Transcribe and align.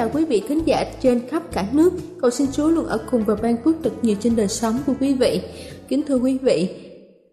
Chào 0.00 0.10
quý 0.14 0.24
vị 0.24 0.42
khán 0.48 0.58
giả 0.64 0.84
trên 1.00 1.20
khắp 1.28 1.52
cả 1.52 1.66
nước. 1.72 1.92
Cầu 2.20 2.30
xin 2.30 2.46
Chúa 2.52 2.68
luôn 2.68 2.86
ở 2.86 2.98
cùng 3.10 3.24
và 3.26 3.34
ban 3.42 3.56
phước 3.64 3.76
thật 3.82 3.90
nhiều 4.02 4.16
trên 4.20 4.36
đời 4.36 4.48
sống 4.48 4.74
của 4.86 4.92
quý 5.00 5.14
vị. 5.14 5.40
Kính 5.88 6.02
thưa 6.06 6.16
quý 6.16 6.38
vị, 6.42 6.68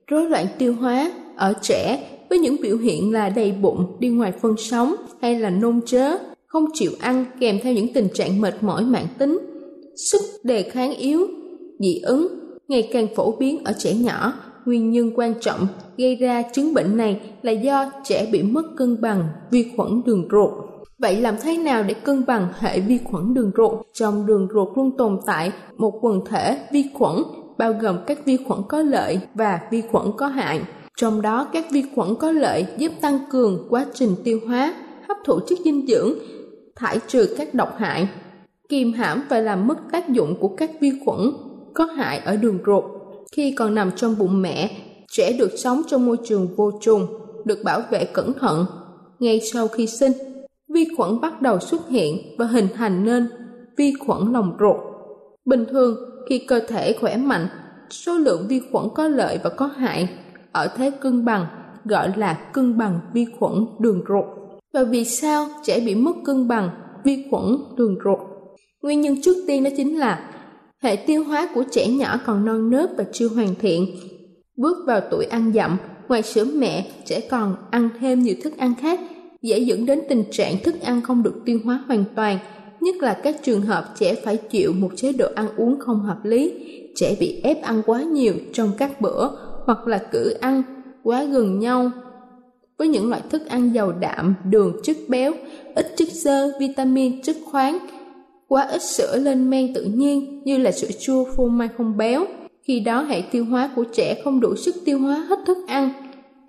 rối 0.08 0.30
loạn 0.30 0.46
tiêu 0.58 0.74
hóa 0.74 1.12
ở 1.38 1.54
trẻ 1.62 2.10
với 2.30 2.40
những 2.40 2.56
biểu 2.62 2.78
hiện 2.78 3.14
là 3.14 3.30
đầy 3.30 3.52
bụng, 3.52 3.98
đi 4.00 4.10
ngoài 4.10 4.34
phân 4.42 4.58
sống 4.58 4.96
hay 5.22 5.40
là 5.40 5.50
nôn 5.50 5.82
chớ, 5.86 6.18
không 6.48 6.66
chịu 6.74 6.92
ăn 7.00 7.26
kèm 7.40 7.60
theo 7.64 7.74
những 7.74 7.94
tình 7.94 8.08
trạng 8.14 8.42
mệt 8.42 8.64
mỏi 8.64 8.84
mãn 8.84 9.06
tính, 9.18 9.40
sức 10.12 10.22
đề 10.44 10.64
kháng 10.64 10.96
yếu, 10.96 11.28
dị 11.80 12.00
ứng 12.04 12.28
ngày 12.68 12.90
càng 12.94 13.08
phổ 13.16 13.32
biến 13.32 13.64
ở 13.64 13.74
trẻ 13.78 13.94
nhỏ. 13.94 14.34
Nguyên 14.66 14.92
nhân 14.92 15.12
quan 15.16 15.34
trọng 15.42 15.68
gây 15.98 16.16
ra 16.16 16.44
chứng 16.54 16.74
bệnh 16.74 16.98
này 16.98 17.22
là 17.42 17.52
do 17.52 17.92
trẻ 18.04 18.30
bị 18.32 18.44
mất 18.44 18.66
cân 18.78 19.02
bằng 19.02 19.28
vi 19.52 19.66
khuẩn 19.76 20.02
đường 20.06 20.28
ruột 20.32 20.68
Vậy 21.00 21.22
làm 21.22 21.36
thế 21.42 21.58
nào 21.58 21.84
để 21.84 21.94
cân 21.94 22.26
bằng 22.26 22.48
hệ 22.60 22.80
vi 22.80 23.00
khuẩn 23.04 23.34
đường 23.34 23.52
ruột? 23.58 23.86
Trong 23.94 24.26
đường 24.26 24.48
ruột 24.54 24.68
luôn 24.78 24.98
tồn 24.98 25.20
tại 25.26 25.52
một 25.78 26.00
quần 26.02 26.26
thể 26.26 26.60
vi 26.72 26.86
khuẩn 26.94 27.16
bao 27.58 27.74
gồm 27.74 27.98
các 28.08 28.26
vi 28.26 28.38
khuẩn 28.48 28.60
có 28.70 28.82
lợi 28.82 29.20
và 29.34 29.60
vi 29.72 29.82
khuẩn 29.92 30.06
có 30.18 30.28
hại. 30.28 30.62
Trong 30.98 31.22
đó 31.22 31.48
các 31.54 31.66
vi 31.72 31.84
khuẩn 31.96 32.16
có 32.16 32.32
lợi 32.32 32.66
giúp 32.78 32.92
tăng 33.02 33.20
cường 33.32 33.68
quá 33.70 33.86
trình 33.94 34.16
tiêu 34.24 34.40
hóa, 34.48 34.74
hấp 35.08 35.18
thụ 35.26 35.40
chất 35.48 35.60
dinh 35.66 35.88
dưỡng, 35.88 36.14
thải 36.76 37.00
trừ 37.08 37.36
các 37.38 37.54
độc 37.54 37.78
hại, 37.78 38.08
kiềm 38.70 38.94
hãm 38.94 39.24
và 39.30 39.40
làm 39.40 39.68
mất 39.68 39.78
tác 39.92 40.10
dụng 40.10 40.36
của 40.40 40.50
các 40.58 40.72
vi 40.82 40.92
khuẩn 41.06 41.20
có 41.74 41.86
hại 41.86 42.20
ở 42.20 42.36
đường 42.36 42.60
ruột. 42.66 42.84
Khi 43.32 43.52
còn 43.52 43.76
nằm 43.76 43.92
trong 43.96 44.16
bụng 44.18 44.42
mẹ, 44.42 44.72
trẻ 45.12 45.34
được 45.40 45.52
sống 45.58 45.82
trong 45.88 46.06
môi 46.06 46.18
trường 46.24 46.48
vô 46.56 46.72
trùng, 46.82 47.08
được 47.46 47.60
bảo 47.64 47.82
vệ 47.92 48.06
cẩn 48.06 48.34
thận. 48.34 48.66
Ngay 49.20 49.42
sau 49.54 49.68
khi 49.68 49.88
sinh, 49.88 50.12
vi 50.78 50.88
khuẩn 50.98 51.22
bắt 51.22 51.42
đầu 51.42 51.60
xuất 51.60 51.90
hiện 51.90 52.36
và 52.38 52.46
hình 52.46 52.68
thành 52.74 53.06
nên 53.06 53.28
vi 53.78 53.94
khuẩn 54.00 54.34
lòng 54.34 54.58
ruột. 54.60 54.76
Bình 55.46 55.66
thường, 55.70 55.96
khi 56.30 56.40
cơ 56.40 56.60
thể 56.68 56.94
khỏe 56.94 57.18
mạnh, 57.18 57.48
số 57.90 58.18
lượng 58.18 58.46
vi 58.50 58.62
khuẩn 58.72 58.86
có 58.96 59.08
lợi 59.08 59.40
và 59.44 59.50
có 59.50 59.66
hại 59.66 60.10
ở 60.52 60.68
thế 60.78 60.92
cân 61.02 61.26
bằng 61.26 61.46
gọi 61.86 62.12
là 62.16 62.34
cân 62.34 62.78
bằng 62.78 63.00
vi 63.14 63.26
khuẩn 63.40 63.66
đường 63.80 64.04
ruột. 64.08 64.26
Và 64.74 64.84
vì 64.84 65.06
sao 65.06 65.48
trẻ 65.64 65.80
bị 65.80 65.96
mất 65.96 66.16
cân 66.26 66.48
bằng 66.48 66.70
vi 67.04 67.26
khuẩn 67.32 67.58
đường 67.78 67.96
ruột? 68.04 68.20
Nguyên 68.82 69.02
nhân 69.02 69.22
trước 69.22 69.36
tiên 69.48 69.64
đó 69.64 69.70
chính 69.78 70.00
là 70.00 70.32
hệ 70.82 70.96
tiêu 70.96 71.24
hóa 71.24 71.50
của 71.56 71.64
trẻ 71.72 71.88
nhỏ 71.88 72.20
còn 72.26 72.46
non 72.46 72.70
nớt 72.70 72.90
và 72.98 73.04
chưa 73.14 73.28
hoàn 73.28 73.56
thiện. 73.56 73.86
Bước 74.58 74.78
vào 74.88 75.02
tuổi 75.12 75.26
ăn 75.26 75.52
dặm, 75.56 75.78
ngoài 76.08 76.24
sữa 76.24 76.46
mẹ, 76.46 76.92
trẻ 77.06 77.20
còn 77.30 77.56
ăn 77.72 77.90
thêm 78.00 78.24
nhiều 78.24 78.36
thức 78.44 78.58
ăn 78.58 78.74
khác 78.82 79.00
dễ 79.42 79.60
dẫn 79.60 79.86
đến 79.86 80.02
tình 80.10 80.24
trạng 80.32 80.64
thức 80.64 80.82
ăn 80.82 81.02
không 81.02 81.24
được 81.24 81.42
tiêu 81.46 81.60
hóa 81.64 81.84
hoàn 81.88 82.04
toàn, 82.16 82.40
nhất 82.82 82.96
là 82.96 83.14
các 83.24 83.44
trường 83.44 83.62
hợp 83.62 83.86
trẻ 84.00 84.16
phải 84.16 84.38
chịu 84.38 84.74
một 84.74 84.90
chế 84.96 85.14
độ 85.14 85.28
ăn 85.36 85.48
uống 85.58 85.80
không 85.80 86.00
hợp 86.00 86.26
lý, 86.26 86.54
trẻ 86.96 87.16
bị 87.20 87.42
ép 87.44 87.62
ăn 87.62 87.82
quá 87.86 88.02
nhiều 88.02 88.34
trong 88.54 88.72
các 88.78 89.02
bữa 89.02 89.30
hoặc 89.66 89.88
là 89.88 89.98
cử 90.12 90.30
ăn 90.42 90.64
quá 91.04 91.24
gần 91.24 91.60
nhau 91.60 91.92
với 92.78 92.88
những 92.88 93.10
loại 93.10 93.22
thức 93.30 93.46
ăn 93.50 93.74
giàu 93.74 93.92
đạm, 93.92 94.36
đường, 94.50 94.74
chất 94.84 94.98
béo, 95.08 95.34
ít 95.76 95.94
chất 95.98 96.08
xơ, 96.12 96.52
vitamin, 96.60 97.22
chất 97.22 97.36
khoáng, 97.46 97.78
quá 98.48 98.68
ít 98.72 98.82
sữa 98.82 99.18
lên 99.18 99.50
men 99.50 99.74
tự 99.74 99.84
nhiên 99.84 100.44
như 100.44 100.58
là 100.58 100.72
sữa 100.72 100.88
chua 101.00 101.26
phô 101.36 101.48
mai 101.48 101.70
không 101.78 101.98
béo. 101.98 102.26
Khi 102.64 102.80
đó 102.80 103.02
hệ 103.02 103.22
tiêu 103.32 103.46
hóa 103.46 103.70
của 103.76 103.84
trẻ 103.84 104.22
không 104.24 104.40
đủ 104.40 104.56
sức 104.56 104.76
tiêu 104.86 105.00
hóa 105.00 105.26
hết 105.30 105.40
thức 105.46 105.58
ăn, 105.68 105.90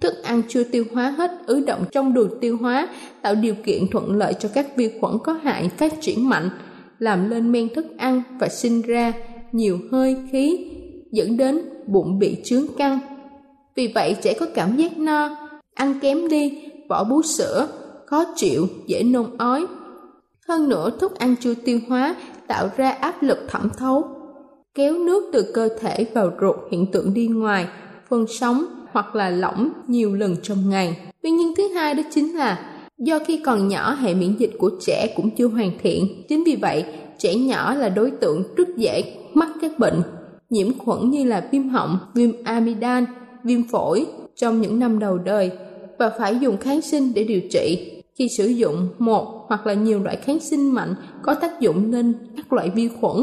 thức 0.00 0.14
ăn 0.22 0.42
chưa 0.48 0.64
tiêu 0.64 0.84
hóa 0.92 1.10
hết, 1.10 1.30
ứ 1.46 1.64
động 1.66 1.84
trong 1.92 2.14
đường 2.14 2.30
tiêu 2.40 2.56
hóa, 2.60 2.88
tạo 3.22 3.34
điều 3.34 3.54
kiện 3.64 3.86
thuận 3.90 4.12
lợi 4.12 4.34
cho 4.34 4.48
các 4.54 4.76
vi 4.76 4.90
khuẩn 5.00 5.14
có 5.24 5.32
hại 5.32 5.68
phát 5.68 6.00
triển 6.00 6.28
mạnh, 6.28 6.50
làm 6.98 7.30
lên 7.30 7.52
men 7.52 7.74
thức 7.74 7.86
ăn 7.96 8.22
và 8.40 8.48
sinh 8.48 8.82
ra 8.82 9.12
nhiều 9.52 9.78
hơi 9.92 10.16
khí, 10.30 10.70
dẫn 11.12 11.36
đến 11.36 11.60
bụng 11.86 12.18
bị 12.18 12.36
trướng 12.44 12.66
căng. 12.78 12.98
Vì 13.74 13.92
vậy, 13.94 14.16
trẻ 14.22 14.34
có 14.40 14.46
cảm 14.54 14.76
giác 14.76 14.98
no, 14.98 15.36
ăn 15.74 16.00
kém 16.00 16.28
đi, 16.28 16.64
bỏ 16.88 17.04
bú 17.04 17.22
sữa, 17.22 17.68
khó 18.06 18.24
chịu, 18.36 18.66
dễ 18.86 19.02
nôn 19.02 19.36
ói. 19.38 19.66
Hơn 20.48 20.68
nữa, 20.68 20.90
thức 21.00 21.18
ăn 21.18 21.34
chưa 21.40 21.54
tiêu 21.54 21.80
hóa 21.88 22.14
tạo 22.46 22.68
ra 22.76 22.90
áp 22.90 23.22
lực 23.22 23.38
thẩm 23.48 23.70
thấu, 23.78 24.04
kéo 24.74 24.94
nước 24.94 25.30
từ 25.32 25.52
cơ 25.54 25.68
thể 25.80 26.06
vào 26.14 26.32
ruột 26.40 26.56
hiện 26.70 26.86
tượng 26.92 27.14
đi 27.14 27.26
ngoài, 27.26 27.66
phân 28.08 28.26
sống 28.26 28.64
hoặc 28.92 29.14
là 29.14 29.30
lỏng 29.30 29.70
nhiều 29.86 30.14
lần 30.14 30.36
trong 30.42 30.70
ngày. 30.70 30.96
Nguyên 31.22 31.36
nhân 31.36 31.52
thứ 31.56 31.68
hai 31.68 31.94
đó 31.94 32.02
chính 32.10 32.36
là 32.36 32.74
do 32.98 33.18
khi 33.26 33.40
còn 33.44 33.68
nhỏ 33.68 33.94
hệ 33.94 34.14
miễn 34.14 34.34
dịch 34.38 34.52
của 34.58 34.70
trẻ 34.80 35.14
cũng 35.16 35.30
chưa 35.30 35.48
hoàn 35.48 35.70
thiện. 35.82 36.22
Chính 36.28 36.44
vì 36.44 36.56
vậy, 36.56 36.84
trẻ 37.18 37.34
nhỏ 37.34 37.74
là 37.74 37.88
đối 37.88 38.10
tượng 38.10 38.42
rất 38.56 38.68
dễ 38.76 39.02
mắc 39.34 39.48
các 39.60 39.78
bệnh 39.78 40.02
nhiễm 40.50 40.78
khuẩn 40.78 41.10
như 41.10 41.24
là 41.24 41.48
viêm 41.52 41.68
họng, 41.68 41.98
viêm 42.14 42.30
amidan, 42.44 43.04
viêm 43.44 43.62
phổi 43.62 44.06
trong 44.36 44.60
những 44.60 44.78
năm 44.78 44.98
đầu 44.98 45.18
đời 45.18 45.50
và 45.98 46.10
phải 46.18 46.38
dùng 46.38 46.56
kháng 46.56 46.82
sinh 46.82 47.14
để 47.14 47.24
điều 47.24 47.40
trị. 47.50 47.92
Khi 48.18 48.28
sử 48.38 48.46
dụng 48.46 48.88
một 48.98 49.44
hoặc 49.48 49.66
là 49.66 49.74
nhiều 49.74 50.02
loại 50.02 50.16
kháng 50.16 50.40
sinh 50.40 50.74
mạnh 50.74 50.94
có 51.22 51.34
tác 51.34 51.60
dụng 51.60 51.92
lên 51.92 52.14
các 52.36 52.52
loại 52.52 52.70
vi 52.70 52.88
khuẩn 53.00 53.16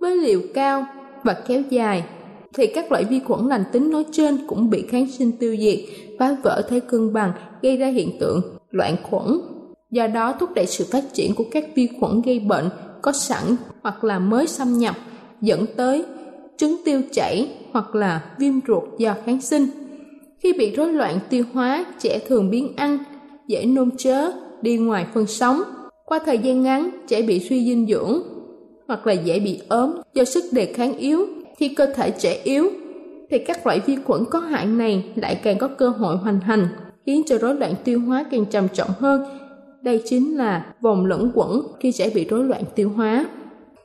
với 0.00 0.16
liều 0.16 0.40
cao 0.54 0.86
và 1.24 1.36
kéo 1.48 1.62
dài 1.70 2.04
thì 2.54 2.66
các 2.66 2.92
loại 2.92 3.04
vi 3.04 3.20
khuẩn 3.20 3.46
lành 3.46 3.64
tính 3.72 3.90
nói 3.90 4.04
trên 4.12 4.38
cũng 4.46 4.70
bị 4.70 4.84
kháng 4.88 5.10
sinh 5.10 5.32
tiêu 5.32 5.56
diệt, 5.56 5.78
phá 6.18 6.36
vỡ 6.42 6.62
thế 6.68 6.80
cân 6.80 7.12
bằng, 7.12 7.32
gây 7.62 7.76
ra 7.76 7.86
hiện 7.86 8.18
tượng 8.20 8.42
loạn 8.70 8.96
khuẩn. 9.02 9.40
Do 9.90 10.06
đó 10.06 10.34
thúc 10.40 10.50
đẩy 10.54 10.66
sự 10.66 10.86
phát 10.90 11.04
triển 11.12 11.34
của 11.34 11.44
các 11.50 11.64
vi 11.74 11.88
khuẩn 12.00 12.22
gây 12.22 12.38
bệnh 12.38 12.68
có 13.02 13.12
sẵn 13.12 13.56
hoặc 13.82 14.04
là 14.04 14.18
mới 14.18 14.46
xâm 14.46 14.78
nhập, 14.78 14.96
dẫn 15.40 15.66
tới 15.76 16.04
trứng 16.56 16.76
tiêu 16.84 17.02
chảy 17.12 17.48
hoặc 17.72 17.94
là 17.94 18.24
viêm 18.38 18.54
ruột 18.68 18.82
do 18.98 19.14
kháng 19.24 19.40
sinh. 19.40 19.66
Khi 20.38 20.52
bị 20.52 20.70
rối 20.76 20.92
loạn 20.92 21.18
tiêu 21.30 21.44
hóa, 21.52 21.84
trẻ 22.00 22.18
thường 22.28 22.50
biến 22.50 22.72
ăn, 22.76 22.98
dễ 23.48 23.64
nôn 23.64 23.90
chớ, 23.98 24.32
đi 24.62 24.76
ngoài 24.76 25.06
phân 25.14 25.26
sống. 25.26 25.62
Qua 26.04 26.18
thời 26.26 26.38
gian 26.38 26.62
ngắn, 26.62 26.90
trẻ 27.08 27.22
bị 27.22 27.40
suy 27.40 27.66
dinh 27.66 27.86
dưỡng 27.86 28.22
hoặc 28.86 29.06
là 29.06 29.12
dễ 29.12 29.40
bị 29.40 29.60
ốm 29.68 29.90
do 30.14 30.24
sức 30.24 30.44
đề 30.52 30.66
kháng 30.66 30.98
yếu 30.98 31.26
khi 31.62 31.68
cơ 31.68 31.86
thể 31.86 32.10
trẻ 32.10 32.40
yếu, 32.44 32.70
thì 33.30 33.38
các 33.38 33.66
loại 33.66 33.80
vi 33.86 33.96
khuẩn 34.04 34.24
có 34.30 34.38
hại 34.38 34.66
này 34.66 35.04
lại 35.14 35.40
càng 35.42 35.58
có 35.58 35.68
cơ 35.68 35.88
hội 35.88 36.16
hoành 36.16 36.40
hành, 36.40 36.68
khiến 37.06 37.22
cho 37.26 37.38
rối 37.38 37.54
loạn 37.54 37.74
tiêu 37.84 38.00
hóa 38.00 38.24
càng 38.30 38.44
trầm 38.46 38.68
trọng 38.68 38.90
hơn. 38.98 39.24
Đây 39.82 40.02
chính 40.04 40.36
là 40.36 40.74
vòng 40.80 41.06
lẫn 41.06 41.30
quẩn 41.34 41.62
khi 41.80 41.92
trẻ 41.92 42.10
bị 42.14 42.26
rối 42.30 42.44
loạn 42.44 42.62
tiêu 42.74 42.90
hóa. 42.96 43.26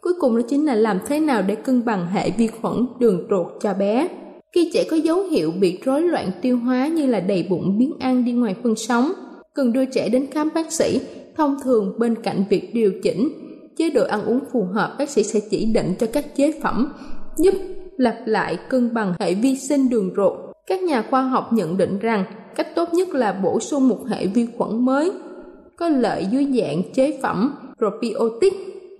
Cuối 0.01 0.13
cùng 0.19 0.35
đó 0.37 0.41
chính 0.49 0.65
là 0.65 0.75
làm 0.75 0.99
thế 1.07 1.19
nào 1.19 1.41
để 1.41 1.55
cân 1.55 1.85
bằng 1.85 2.07
hệ 2.07 2.29
vi 2.37 2.47
khuẩn 2.47 2.85
đường 2.99 3.27
ruột 3.29 3.47
cho 3.61 3.73
bé. 3.73 4.07
Khi 4.55 4.71
trẻ 4.73 4.83
có 4.91 4.97
dấu 4.97 5.23
hiệu 5.23 5.51
bị 5.51 5.79
rối 5.85 6.01
loạn 6.01 6.31
tiêu 6.41 6.57
hóa 6.57 6.87
như 6.87 7.05
là 7.05 7.19
đầy 7.19 7.47
bụng, 7.49 7.77
biến 7.77 7.93
ăn, 7.99 8.25
đi 8.25 8.31
ngoài 8.31 8.55
phân 8.63 8.75
sống, 8.75 9.11
cần 9.53 9.73
đưa 9.73 9.85
trẻ 9.85 10.09
đến 10.09 10.27
khám 10.31 10.49
bác 10.55 10.71
sĩ. 10.71 11.01
Thông 11.35 11.57
thường 11.63 11.93
bên 11.99 12.15
cạnh 12.15 12.43
việc 12.49 12.73
điều 12.73 12.91
chỉnh 13.03 13.29
chế 13.77 13.89
độ 13.89 14.05
ăn 14.05 14.25
uống 14.25 14.39
phù 14.53 14.63
hợp, 14.63 14.95
bác 14.99 15.09
sĩ 15.09 15.23
sẽ 15.23 15.39
chỉ 15.49 15.65
định 15.65 15.93
cho 15.99 16.07
các 16.13 16.35
chế 16.35 16.53
phẩm 16.61 16.93
giúp 17.37 17.53
lặp 17.97 18.17
lại 18.25 18.57
cân 18.69 18.93
bằng 18.93 19.13
hệ 19.19 19.33
vi 19.33 19.55
sinh 19.55 19.89
đường 19.89 20.13
ruột. 20.15 20.33
Các 20.67 20.83
nhà 20.83 21.01
khoa 21.09 21.21
học 21.21 21.53
nhận 21.53 21.77
định 21.77 21.99
rằng 21.99 22.23
cách 22.55 22.75
tốt 22.75 22.93
nhất 22.93 23.09
là 23.09 23.33
bổ 23.33 23.59
sung 23.59 23.87
một 23.87 24.07
hệ 24.07 24.27
vi 24.27 24.47
khuẩn 24.57 24.85
mới 24.85 25.11
có 25.75 25.89
lợi 25.89 26.25
dưới 26.31 26.45
dạng 26.45 26.81
chế 26.93 27.19
phẩm 27.21 27.55
probiotic. 27.77 28.53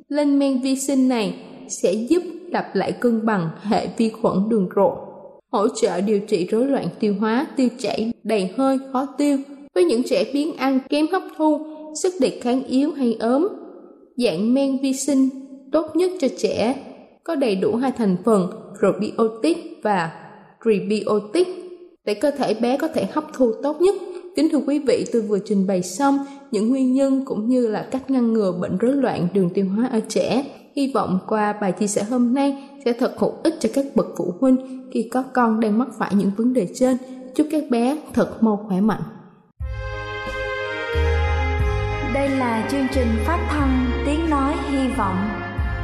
Lên 0.10 0.40
men 0.40 0.62
vi 0.62 0.76
sinh 0.76 1.10
này 1.10 1.36
sẽ 1.70 1.94
giúp 1.94 2.24
lặp 2.52 2.76
lại 2.76 2.92
cân 2.92 3.26
bằng 3.26 3.50
hệ 3.62 3.88
vi 3.98 4.10
khuẩn 4.10 4.50
đường 4.50 4.70
ruột, 4.76 4.94
hỗ 5.52 5.68
trợ 5.68 6.02
điều 6.02 6.20
trị 6.20 6.48
rối 6.52 6.66
loạn 6.66 6.88
tiêu 7.00 7.16
hóa, 7.20 7.48
tiêu 7.56 7.70
chảy, 7.78 8.12
đầy 8.24 8.50
hơi, 8.58 8.78
khó 8.94 9.06
tiêu. 9.18 9.38
Với 9.76 9.84
những 9.84 10.04
trẻ 10.04 10.26
biến 10.34 10.56
ăn 10.58 10.80
kém 10.90 11.06
hấp 11.12 11.22
thu, 11.38 11.60
sức 12.04 12.14
đề 12.20 12.40
kháng 12.42 12.64
yếu 12.64 12.92
hay 12.92 13.18
ốm, 13.20 13.48
dạng 14.18 14.54
men 14.54 14.78
vi 14.82 14.94
sinh 14.94 15.30
tốt 15.72 15.96
nhất 15.96 16.12
cho 16.20 16.28
trẻ 16.38 16.76
có 17.28 17.36
đầy 17.36 17.56
đủ 17.56 17.76
hai 17.76 17.92
thành 17.92 18.16
phần 18.26 18.48
probiotic 18.80 19.80
và 19.84 20.12
prebiotic 20.64 21.48
để 22.06 22.14
cơ 22.14 22.32
thể 22.32 22.54
bé 22.54 22.78
có 22.78 22.88
thể 22.88 23.08
hấp 23.12 23.24
thu 23.34 23.54
tốt 23.64 23.82
nhất. 23.82 23.96
Kính 24.36 24.50
thưa 24.52 24.58
quý 24.68 24.80
vị, 24.80 25.06
tôi 25.14 25.22
vừa 25.22 25.40
trình 25.46 25.68
bày 25.68 25.84
xong 25.84 26.18
những 26.52 26.70
nguyên 26.70 26.94
nhân 26.94 27.26
cũng 27.26 27.50
như 27.50 27.68
là 27.68 27.88
cách 27.92 28.10
ngăn 28.10 28.34
ngừa 28.34 28.52
bệnh 28.52 28.78
rối 28.78 28.94
loạn 28.94 29.28
đường 29.34 29.50
tiêu 29.50 29.66
hóa 29.76 29.90
ở 29.92 30.00
trẻ. 30.08 30.44
Hy 30.76 30.92
vọng 30.94 31.20
qua 31.28 31.54
bài 31.54 31.72
chia 31.72 31.88
sẻ 31.88 32.04
hôm 32.04 32.34
nay 32.34 32.70
sẽ 32.86 32.94
thật 32.94 33.14
hữu 33.18 33.34
ích 33.44 33.54
cho 33.60 33.70
các 33.74 33.86
bậc 33.96 34.08
phụ 34.18 34.34
huynh 34.40 34.88
khi 34.92 35.10
có 35.12 35.24
con 35.34 35.60
đang 35.60 35.78
mắc 35.78 35.88
phải 35.98 36.12
những 36.16 36.32
vấn 36.38 36.54
đề 36.54 36.68
trên. 36.76 36.98
Chúc 37.36 37.48
các 37.52 37.64
bé 37.70 37.98
thật 38.14 38.44
mau 38.44 38.66
khỏe 38.68 38.82
mạnh. 38.82 39.02
Đây 42.14 42.30
là 42.30 42.68
chương 42.72 42.88
trình 42.94 43.08
phát 43.26 43.48
thanh 43.50 43.86
Tiếng 44.06 44.30
Nói 44.30 44.54
Hy 44.70 44.88
Vọng 44.98 45.47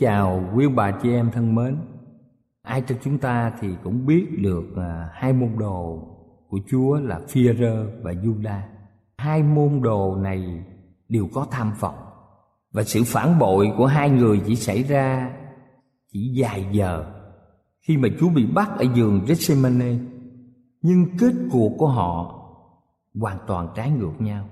Chào 0.00 0.50
quý 0.54 0.68
bà 0.68 0.90
chị 0.90 1.10
em 1.12 1.30
thân 1.30 1.54
mến. 1.54 1.76
Ai 2.62 2.80
trong 2.80 2.98
chúng 3.02 3.18
ta 3.18 3.52
thì 3.60 3.68
cũng 3.84 4.06
biết 4.06 4.26
được 4.38 4.64
là 4.76 5.10
hai 5.12 5.32
môn 5.32 5.58
đồ 5.58 6.08
của 6.48 6.58
Chúa 6.70 7.00
là 7.00 7.20
Phi-rơ 7.28 8.02
và 8.02 8.12
Giuđa 8.14 8.62
Hai 9.18 9.42
môn 9.42 9.82
đồ 9.82 10.16
này 10.16 10.64
đều 11.08 11.28
có 11.34 11.46
tham 11.50 11.72
vọng 11.80 11.98
và 12.72 12.82
sự 12.82 13.02
phản 13.06 13.38
bội 13.38 13.72
của 13.76 13.86
hai 13.86 14.10
người 14.10 14.42
chỉ 14.46 14.56
xảy 14.56 14.82
ra 14.82 15.30
chỉ 16.12 16.34
vài 16.36 16.66
giờ 16.72 17.04
khi 17.80 17.96
mà 17.96 18.08
Chúa 18.20 18.28
bị 18.28 18.46
bắt 18.46 18.70
ở 18.78 18.84
giường 18.94 19.24
Gethsemane. 19.26 19.94
Nhưng 20.82 21.06
kết 21.18 21.32
cuộc 21.52 21.72
của 21.78 21.88
họ 21.88 22.40
hoàn 23.14 23.38
toàn 23.46 23.68
trái 23.76 23.90
ngược 23.90 24.20
nhau. 24.20 24.48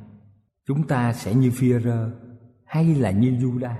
Chúng 0.66 0.86
ta 0.86 1.12
sẽ 1.12 1.34
như 1.34 1.50
Phi-rơ 1.50 2.10
hay 2.64 2.94
là 2.94 3.10
như 3.10 3.38
Giuđa 3.40 3.76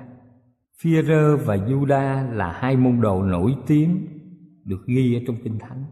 Phi-rơ 0.82 1.37
và 1.37 1.56
Giu-đa 1.56 2.32
là 2.32 2.52
hai 2.52 2.76
môn 2.76 3.00
đồ 3.00 3.23
nổi 3.23 3.54
tiếng 3.66 4.06
được 4.64 4.87
ghi 4.87 5.14
ở 5.14 5.20
trong 5.26 5.37
Kinh 5.44 5.58
Thánh. 5.58 5.85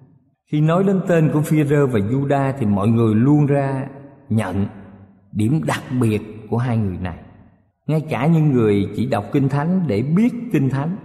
Khi 0.50 0.61
nói 0.61 0.85
đến 0.85 1.00
tên 1.09 1.31
của 1.33 1.40
Phi-rơ 1.40 1.87
và 1.87 2.00
Giu-đa 2.00 2.52
thì 2.59 2.66
mọi 2.66 2.88
người 2.88 3.14
luôn 3.14 3.47
ra 3.47 3.88
nhận 4.28 4.66
điểm 5.33 5.61
đặc 5.66 5.83
biệt 6.00 6.21
của 6.50 6.59
hai 6.59 6.76
người 6.76 6.99
này. 6.99 7.19
Ngay 7.87 8.00
cả 8.11 8.26
những 8.26 8.52
người 8.52 8.88
chỉ 8.97 9.07
đọc 9.07 9.25
Kinh 9.33 9.49
Thánh 9.49 9.81
để 9.87 10.02
biết 10.02 10.35
Kinh 10.52 10.71
Thánh 10.71 10.97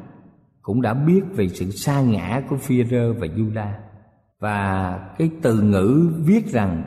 cũng 0.61 0.81
đã 0.81 0.93
biết 0.93 1.21
về 1.35 1.47
sự 1.47 1.71
sa 1.71 2.01
ngã 2.01 2.41
của 2.49 2.55
Phi-rơ 2.57 3.13
và 3.13 3.27
Giu-đa. 3.27 3.71
Và 4.39 4.97
cái 5.17 5.29
từ 5.41 5.61
ngữ 5.61 6.11
viết 6.25 6.47
rằng 6.47 6.83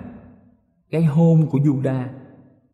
cái 0.90 1.04
hôn 1.04 1.46
của 1.50 1.58
Giu-đa 1.58 2.04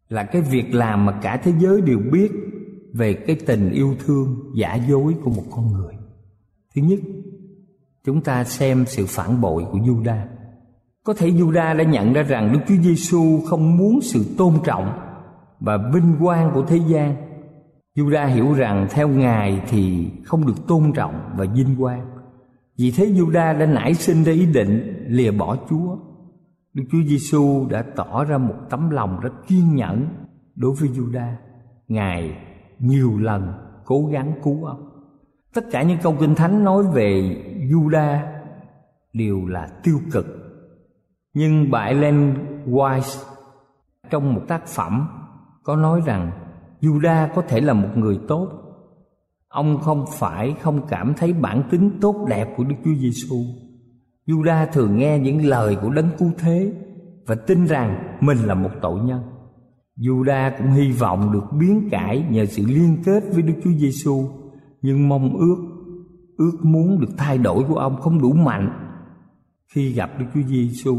là 0.08 0.24
cái 0.24 0.42
việc 0.42 0.74
làm 0.74 1.06
mà 1.06 1.20
cả 1.22 1.36
thế 1.36 1.52
giới 1.58 1.80
đều 1.80 1.98
biết 2.12 2.49
về 2.94 3.14
cái 3.14 3.36
tình 3.46 3.70
yêu 3.70 3.94
thương 4.06 4.52
giả 4.54 4.74
dối 4.74 5.14
của 5.24 5.30
một 5.30 5.44
con 5.50 5.72
người. 5.72 5.94
Thứ 6.74 6.82
nhất, 6.82 6.98
chúng 8.04 8.20
ta 8.20 8.44
xem 8.44 8.84
sự 8.86 9.06
phản 9.08 9.40
bội 9.40 9.64
của 9.72 9.78
Juda. 9.78 10.26
Có 11.04 11.14
thể 11.14 11.30
Juda 11.30 11.76
đã 11.76 11.84
nhận 11.84 12.12
ra 12.12 12.22
rằng 12.22 12.52
Đức 12.52 12.58
Chúa 12.68 12.82
Giêsu 12.82 13.40
không 13.46 13.76
muốn 13.76 14.00
sự 14.02 14.24
tôn 14.38 14.54
trọng 14.64 14.92
và 15.60 15.78
vinh 15.94 16.16
quang 16.20 16.50
của 16.54 16.62
thế 16.62 16.76
gian. 16.88 17.16
Juda 17.96 18.26
hiểu 18.26 18.52
rằng 18.52 18.86
theo 18.90 19.08
Ngài 19.08 19.62
thì 19.68 20.10
không 20.24 20.46
được 20.46 20.66
tôn 20.68 20.92
trọng 20.92 21.30
và 21.36 21.44
vinh 21.54 21.76
quang. 21.78 22.10
Vì 22.78 22.90
thế 22.90 23.06
Juda 23.06 23.58
đã 23.58 23.66
nảy 23.66 23.94
sinh 23.94 24.24
ra 24.24 24.32
ý 24.32 24.46
định 24.46 25.04
lìa 25.08 25.30
bỏ 25.30 25.56
Chúa. 25.70 25.96
Đức 26.74 26.84
Chúa 26.92 27.02
Giêsu 27.06 27.66
đã 27.70 27.82
tỏ 27.96 28.24
ra 28.24 28.38
một 28.38 28.54
tấm 28.70 28.90
lòng 28.90 29.20
rất 29.20 29.32
kiên 29.48 29.74
nhẫn 29.74 30.08
đối 30.54 30.74
với 30.74 30.88
Juda. 30.88 31.32
Ngài 31.88 32.36
nhiều 32.80 33.18
lần 33.18 33.52
cố 33.84 34.06
gắng 34.12 34.32
cứu 34.44 34.64
ông. 34.64 34.90
Tất 35.54 35.64
cả 35.70 35.82
những 35.82 35.98
câu 36.02 36.16
kinh 36.20 36.34
thánh 36.34 36.64
nói 36.64 36.84
về 36.94 37.36
Juda 37.70 38.18
đều 39.12 39.46
là 39.46 39.68
tiêu 39.82 39.98
cực. 40.12 40.26
Nhưng 41.34 41.70
bà 41.70 41.80
Ellen 41.80 42.34
White 42.66 43.24
trong 44.10 44.34
một 44.34 44.42
tác 44.48 44.66
phẩm 44.66 45.08
có 45.62 45.76
nói 45.76 46.00
rằng 46.06 46.30
Juda 46.80 47.28
có 47.34 47.42
thể 47.42 47.60
là 47.60 47.72
một 47.72 47.88
người 47.96 48.20
tốt. 48.28 48.48
Ông 49.48 49.78
không 49.78 50.04
phải 50.12 50.54
không 50.60 50.86
cảm 50.88 51.14
thấy 51.14 51.32
bản 51.32 51.62
tính 51.70 51.90
tốt 52.00 52.26
đẹp 52.28 52.48
của 52.56 52.64
Đức 52.64 52.76
Chúa 52.84 52.94
Giêsu. 52.98 53.36
Juda 54.26 54.66
thường 54.72 54.96
nghe 54.96 55.18
những 55.18 55.46
lời 55.46 55.76
của 55.82 55.90
đấng 55.90 56.08
cứu 56.18 56.30
thế 56.38 56.72
và 57.26 57.34
tin 57.34 57.64
rằng 57.64 58.18
mình 58.20 58.38
là 58.38 58.54
một 58.54 58.70
tội 58.80 59.00
nhân. 59.00 59.22
Juda 60.00 60.50
cũng 60.58 60.70
hy 60.70 60.92
vọng 60.92 61.32
được 61.32 61.44
biến 61.58 61.88
cải 61.90 62.24
nhờ 62.30 62.46
sự 62.46 62.62
liên 62.66 63.02
kết 63.04 63.22
với 63.32 63.42
Đức 63.42 63.54
Chúa 63.64 63.72
Giêsu, 63.72 64.28
nhưng 64.82 65.08
mong 65.08 65.36
ước 65.36 65.56
ước 66.36 66.58
muốn 66.62 67.00
được 67.00 67.10
thay 67.16 67.38
đổi 67.38 67.64
của 67.64 67.76
ông 67.76 68.00
không 68.00 68.20
đủ 68.20 68.32
mạnh. 68.32 68.70
Khi 69.74 69.92
gặp 69.92 70.10
Đức 70.18 70.26
Chúa 70.34 70.48
Giêsu, 70.48 70.96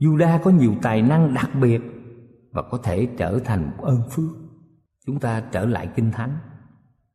Juda 0.00 0.38
có 0.42 0.50
nhiều 0.50 0.74
tài 0.82 1.02
năng 1.02 1.34
đặc 1.34 1.50
biệt 1.60 1.80
và 2.52 2.62
có 2.70 2.78
thể 2.78 3.06
trở 3.16 3.38
thành 3.44 3.64
một 3.64 3.84
ơn 3.84 4.00
phước. 4.10 4.30
Chúng 5.06 5.18
ta 5.18 5.42
trở 5.52 5.66
lại 5.66 5.88
kinh 5.96 6.10
thánh. 6.10 6.38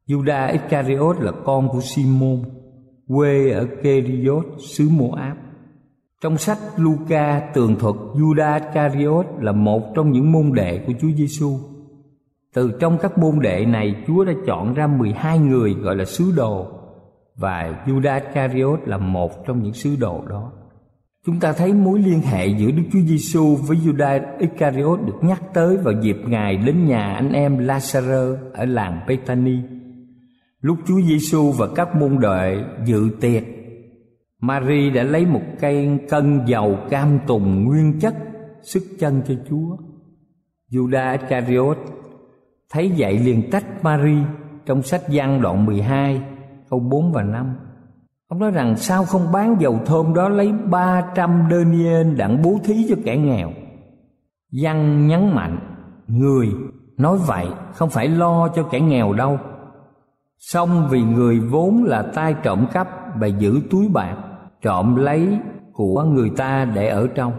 Juda 0.08 0.52
Iscariot 0.52 1.18
là 1.20 1.32
con 1.46 1.70
của 1.70 1.82
Simon, 1.82 2.44
quê 3.08 3.50
ở 3.50 3.68
Keriot, 3.84 4.46
xứ 4.60 4.90
Moab. 4.90 5.38
Trong 6.26 6.38
sách 6.38 6.58
Luca 6.78 7.40
tường 7.54 7.76
thuật 7.80 7.96
Judas 8.14 8.60
Iscariot 8.60 9.26
là 9.40 9.52
một 9.52 9.96
trong 9.96 10.12
những 10.12 10.32
môn 10.32 10.52
đệ 10.54 10.84
của 10.88 10.94
Chúa 11.02 11.08
Giêsu. 11.18 11.60
Từ 12.54 12.72
trong 12.80 12.98
các 13.02 13.18
môn 13.18 13.40
đệ 13.40 13.66
này, 13.66 13.96
Chúa 14.08 14.26
đã 14.26 14.34
chọn 14.48 14.74
ra 14.74 14.88
12 14.88 15.40
người 15.40 15.74
gọi 15.74 15.96
là 15.96 16.06
sứ 16.06 16.32
đồ 16.36 16.68
và 17.36 17.84
Judas 17.86 18.22
Iscariot 18.22 18.80
là 18.86 18.98
một 18.98 19.46
trong 19.46 19.64
những 19.64 19.74
sứ 19.74 19.96
đồ 20.00 20.24
đó. 20.30 20.52
Chúng 21.26 21.40
ta 21.40 21.54
thấy 21.54 21.74
mối 21.74 22.00
liên 22.00 22.22
hệ 22.22 22.48
giữa 22.48 22.72
Đức 22.72 22.84
Chúa 22.94 23.02
Giêsu 23.08 23.56
với 23.56 23.78
Judas 23.78 24.22
Iscariot 24.40 25.00
được 25.06 25.20
nhắc 25.22 25.42
tới 25.54 25.78
vào 25.78 25.94
dịp 26.02 26.18
Ngài 26.28 26.58
đến 26.58 26.86
nhà 26.86 27.14
anh 27.14 27.32
em 27.32 27.58
Lazarus 27.58 28.38
ở 28.54 28.66
làng 28.66 29.00
Bethany. 29.08 29.60
Lúc 30.62 30.78
Chúa 30.88 31.02
Giêsu 31.02 31.52
và 31.52 31.68
các 31.76 31.96
môn 31.96 32.20
đệ 32.20 32.64
dự 32.86 33.10
tiệc 33.22 33.44
Mary 34.42 34.90
đã 34.90 35.04
lấy 35.04 35.26
một 35.26 35.42
cây 35.60 36.00
cân 36.10 36.46
dầu 36.46 36.78
cam 36.90 37.20
tùng 37.28 37.64
nguyên 37.66 38.00
chất 38.00 38.16
sức 38.62 38.84
chân 39.00 39.22
cho 39.28 39.34
Chúa. 39.50 39.78
Judas 40.72 41.18
Iscariot 41.18 41.78
thấy 42.72 42.92
vậy 42.98 43.18
liền 43.20 43.52
trách 43.52 43.84
Mary 43.84 44.18
trong 44.66 44.82
sách 44.82 45.10
Giăng 45.10 45.42
đoạn 45.42 45.66
12 45.66 46.22
câu 46.70 46.80
4 46.80 47.12
và 47.12 47.24
5. 47.24 47.56
Ông 48.28 48.40
nói 48.40 48.52
rằng 48.52 48.76
sao 48.76 49.06
không 49.06 49.32
bán 49.34 49.56
dầu 49.60 49.80
thơm 49.86 50.14
đó 50.14 50.30
lấy 50.30 50.52
300 50.52 51.48
denier 51.52 52.08
đặng 52.18 52.42
bố 52.42 52.58
thí 52.64 52.86
cho 52.90 52.96
kẻ 53.06 53.18
nghèo. 53.18 53.52
Giăng 54.52 55.08
nhấn 55.08 55.36
mạnh, 55.36 55.58
người 56.08 56.48
nói 56.98 57.18
vậy 57.28 57.48
không 57.74 57.90
phải 57.90 58.08
lo 58.08 58.48
cho 58.48 58.64
kẻ 58.64 58.80
nghèo 58.80 59.14
đâu. 59.14 59.40
Xong 60.38 60.88
vì 60.90 61.02
người 61.04 61.40
vốn 61.40 61.84
là 61.84 62.02
tay 62.02 62.36
trộm 62.44 62.66
cắp 62.74 63.05
và 63.20 63.28
giữ 63.28 63.62
túi 63.72 63.90
bạc, 63.94 64.18
trộm 64.62 64.96
lấy 64.96 65.40
của 65.74 66.04
người 66.04 66.30
ta 66.30 66.66
để 66.66 66.88
ở 66.88 67.08
trong. 67.16 67.34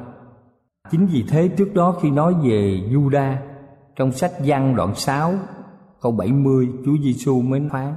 Chính 0.90 1.06
vì 1.06 1.24
thế 1.28 1.48
trước 1.48 1.74
đó 1.74 1.94
khi 2.02 2.10
nói 2.10 2.34
về 2.42 2.80
Juda, 2.90 3.36
trong 3.96 4.12
sách 4.12 4.32
Giăng 4.42 4.76
đoạn 4.76 4.94
6 4.94 5.32
câu 6.00 6.12
70 6.12 6.68
Chúa 6.84 6.96
Giêsu 7.02 7.42
mới 7.42 7.68
phán, 7.70 7.94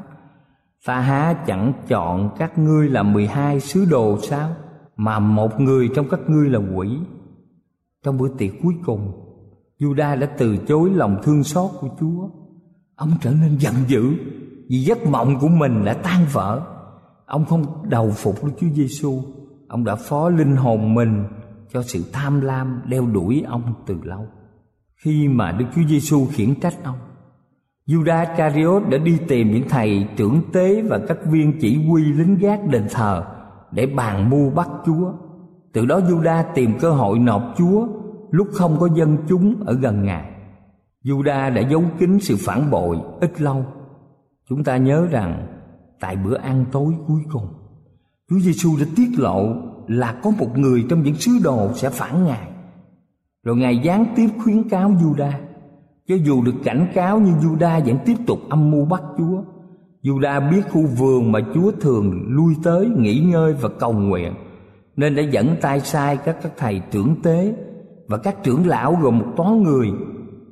Ta 0.85 0.99
há 0.99 1.33
chẳng 1.47 1.73
chọn 1.87 2.29
các 2.37 2.57
ngươi 2.59 2.89
là 2.89 3.03
12 3.03 3.59
sứ 3.59 3.85
đồ 3.85 4.17
sao? 4.21 4.49
Mà 4.95 5.19
một 5.19 5.59
người 5.59 5.89
trong 5.95 6.09
các 6.09 6.19
ngươi 6.27 6.49
là 6.49 6.59
quỷ. 6.75 6.87
Trong 8.03 8.17
bữa 8.17 8.27
tiệc 8.37 8.51
cuối 8.63 8.73
cùng, 8.85 9.11
Juda 9.79 10.19
đã 10.19 10.27
từ 10.37 10.57
chối 10.57 10.89
lòng 10.89 11.19
thương 11.23 11.43
xót 11.43 11.71
của 11.79 11.87
Chúa. 11.99 12.29
Ông 12.95 13.11
trở 13.21 13.31
nên 13.31 13.57
giận 13.57 13.73
dữ 13.87 14.13
Vì 14.69 14.77
giấc 14.77 15.07
mộng 15.07 15.39
của 15.39 15.47
mình 15.47 15.85
đã 15.85 15.93
tan 15.93 16.25
vỡ. 16.31 16.61
Ông 17.29 17.45
không 17.45 17.89
đầu 17.89 18.11
phục 18.11 18.43
Đức 18.43 18.51
Chúa 18.59 18.67
Giêsu, 18.73 19.21
ông 19.67 19.83
đã 19.83 19.95
phó 19.95 20.29
linh 20.29 20.55
hồn 20.55 20.93
mình 20.93 21.23
cho 21.73 21.81
sự 21.81 22.03
tham 22.13 22.41
lam 22.41 22.81
đeo 22.85 23.05
đuổi 23.05 23.43
ông 23.47 23.73
từ 23.85 23.95
lâu. 24.03 24.27
Khi 25.03 25.27
mà 25.27 25.51
Đức 25.51 25.65
Chúa 25.75 25.81
Giêsu 25.87 26.27
khiển 26.31 26.59
trách 26.59 26.83
ông, 26.83 26.97
Judas 27.87 28.29
Iscariot 28.29 28.83
đã 28.89 28.97
đi 28.97 29.17
tìm 29.27 29.51
những 29.51 29.69
thầy 29.69 30.07
trưởng 30.17 30.41
tế 30.53 30.81
và 30.81 30.99
các 31.07 31.17
viên 31.25 31.59
chỉ 31.59 31.85
huy 31.87 32.03
lính 32.03 32.37
gác 32.37 32.67
đền 32.67 32.87
thờ 32.91 33.23
để 33.71 33.85
bàn 33.85 34.29
mưu 34.29 34.49
bắt 34.49 34.69
Chúa. 34.85 35.11
Từ 35.73 35.85
đó 35.85 35.99
Judas 35.99 36.43
tìm 36.55 36.71
cơ 36.79 36.91
hội 36.91 37.19
nộp 37.19 37.43
Chúa 37.57 37.87
lúc 38.31 38.47
không 38.53 38.79
có 38.79 38.89
dân 38.95 39.17
chúng 39.27 39.63
ở 39.65 39.73
gần 39.73 40.03
Ngài. 40.03 40.31
Judas 41.03 41.53
đã 41.53 41.61
giấu 41.61 41.83
kín 41.99 42.19
sự 42.19 42.35
phản 42.39 42.71
bội 42.71 42.97
ít 43.21 43.41
lâu. 43.41 43.65
Chúng 44.49 44.63
ta 44.63 44.77
nhớ 44.77 45.07
rằng 45.11 45.58
tại 45.99 46.15
bữa 46.15 46.37
ăn 46.37 46.65
tối 46.71 46.93
cuối 47.07 47.21
cùng 47.31 47.47
Chúa 48.29 48.39
Giêsu 48.39 48.77
đã 48.79 48.85
tiết 48.95 49.09
lộ 49.17 49.53
là 49.87 50.19
có 50.23 50.29
một 50.29 50.57
người 50.57 50.85
trong 50.89 51.03
những 51.03 51.15
sứ 51.15 51.31
đồ 51.43 51.73
sẽ 51.73 51.89
phản 51.89 52.25
Ngài. 52.25 52.47
Rồi 53.43 53.55
Ngài 53.57 53.77
gián 53.77 54.05
tiếp 54.15 54.27
khuyến 54.43 54.69
cáo 54.69 54.89
Juda. 54.89 55.31
Cho 56.07 56.15
dù 56.15 56.43
được 56.43 56.55
cảnh 56.63 56.91
cáo 56.93 57.19
nhưng 57.19 57.33
Juda 57.33 57.85
vẫn 57.85 57.97
tiếp 58.05 58.15
tục 58.27 58.39
âm 58.49 58.71
mưu 58.71 58.85
bắt 58.85 59.01
Chúa. 59.17 59.43
Juda 60.03 60.51
biết 60.51 60.61
khu 60.71 60.81
vườn 60.81 61.31
mà 61.31 61.39
Chúa 61.53 61.71
thường 61.71 62.25
lui 62.27 62.55
tới, 62.63 62.89
nghỉ 62.97 63.19
ngơi 63.19 63.53
và 63.53 63.69
cầu 63.79 63.93
nguyện, 63.93 64.33
nên 64.95 65.15
đã 65.15 65.23
dẫn 65.23 65.55
tay 65.61 65.79
sai 65.79 66.17
các 66.17 66.37
các 66.41 66.51
thầy 66.57 66.81
trưởng 66.91 67.21
tế 67.21 67.55
và 68.07 68.17
các 68.17 68.43
trưởng 68.43 68.67
lão 68.67 68.97
gồm 69.01 69.19
một 69.19 69.27
toán 69.37 69.63
người 69.63 69.91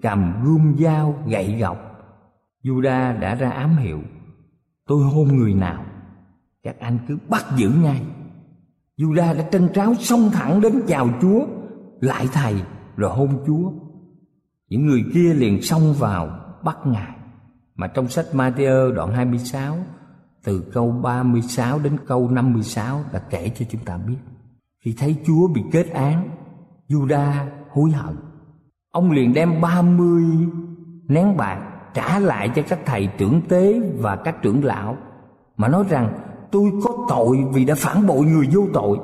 cầm 0.01 0.33
gươm 0.45 0.75
dao 0.79 1.15
gậy 1.27 1.55
gọc. 1.59 1.77
Juda 2.63 3.19
đã 3.19 3.35
ra 3.35 3.49
ám 3.49 3.77
hiệu 3.77 3.99
tôi 4.87 5.03
hôn 5.03 5.27
người 5.27 5.53
nào 5.53 5.85
các 6.63 6.79
anh 6.79 6.99
cứ 7.07 7.17
bắt 7.29 7.45
giữ 7.55 7.71
ngay 7.83 8.01
Juda 8.97 9.37
đã 9.37 9.49
trân 9.51 9.69
tráo 9.73 9.95
xông 9.95 10.29
thẳng 10.33 10.61
đến 10.61 10.81
chào 10.87 11.09
Chúa 11.21 11.45
Lại 11.99 12.27
thầy 12.33 12.55
rồi 12.95 13.11
hôn 13.11 13.43
Chúa 13.47 13.71
Những 14.69 14.85
người 14.85 15.03
kia 15.13 15.33
liền 15.33 15.61
xông 15.61 15.93
vào 15.93 16.39
bắt 16.63 16.77
Ngài 16.85 17.15
Mà 17.75 17.87
trong 17.87 18.07
sách 18.07 18.25
Matthew 18.33 18.93
đoạn 18.93 19.11
26 19.11 19.77
từ 20.47 20.63
câu 20.73 20.91
36 20.91 21.79
đến 21.79 21.97
câu 22.05 22.29
56 22.29 22.99
đã 23.13 23.19
kể 23.19 23.51
cho 23.55 23.65
chúng 23.69 23.81
ta 23.85 23.97
biết. 23.97 24.17
Khi 24.85 24.95
thấy 24.97 25.15
Chúa 25.25 25.47
bị 25.47 25.61
kết 25.71 25.89
án, 25.93 26.29
Juda 26.89 27.45
hối 27.69 27.91
hận. 27.91 28.15
Ông 28.91 29.11
liền 29.11 29.33
đem 29.33 29.61
30 29.61 30.23
nén 31.07 31.37
bạc 31.37 31.76
trả 31.97 32.19
lại 32.19 32.49
cho 32.55 32.61
các 32.69 32.79
thầy 32.85 33.09
trưởng 33.17 33.41
tế 33.49 33.79
và 33.99 34.15
các 34.15 34.41
trưởng 34.41 34.63
lão 34.63 34.97
mà 35.57 35.67
nói 35.67 35.83
rằng 35.89 36.19
tôi 36.51 36.71
có 36.83 37.05
tội 37.09 37.37
vì 37.53 37.65
đã 37.65 37.75
phản 37.77 38.07
bội 38.07 38.25
người 38.25 38.47
vô 38.53 38.67
tội. 38.73 38.97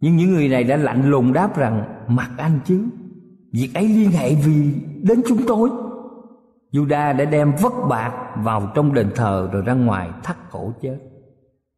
Nhưng 0.00 0.16
những 0.16 0.34
người 0.34 0.48
này 0.48 0.64
đã 0.64 0.76
lạnh 0.76 1.10
lùng 1.10 1.32
đáp 1.32 1.56
rằng 1.56 2.04
mặc 2.08 2.30
anh 2.36 2.60
chứ, 2.64 2.84
việc 3.52 3.70
ấy 3.74 3.88
liên 3.88 4.10
hệ 4.10 4.34
vì 4.34 4.74
đến 5.02 5.22
chúng 5.28 5.38
tôi. 5.46 5.70
Juda 6.72 7.16
đã 7.16 7.24
đem 7.24 7.52
vất 7.60 7.72
bạc 7.88 8.12
vào 8.36 8.72
trong 8.74 8.94
đền 8.94 9.10
thờ 9.14 9.48
rồi 9.52 9.62
ra 9.62 9.74
ngoài 9.74 10.10
thắt 10.22 10.50
cổ 10.50 10.72
chết. 10.82 10.98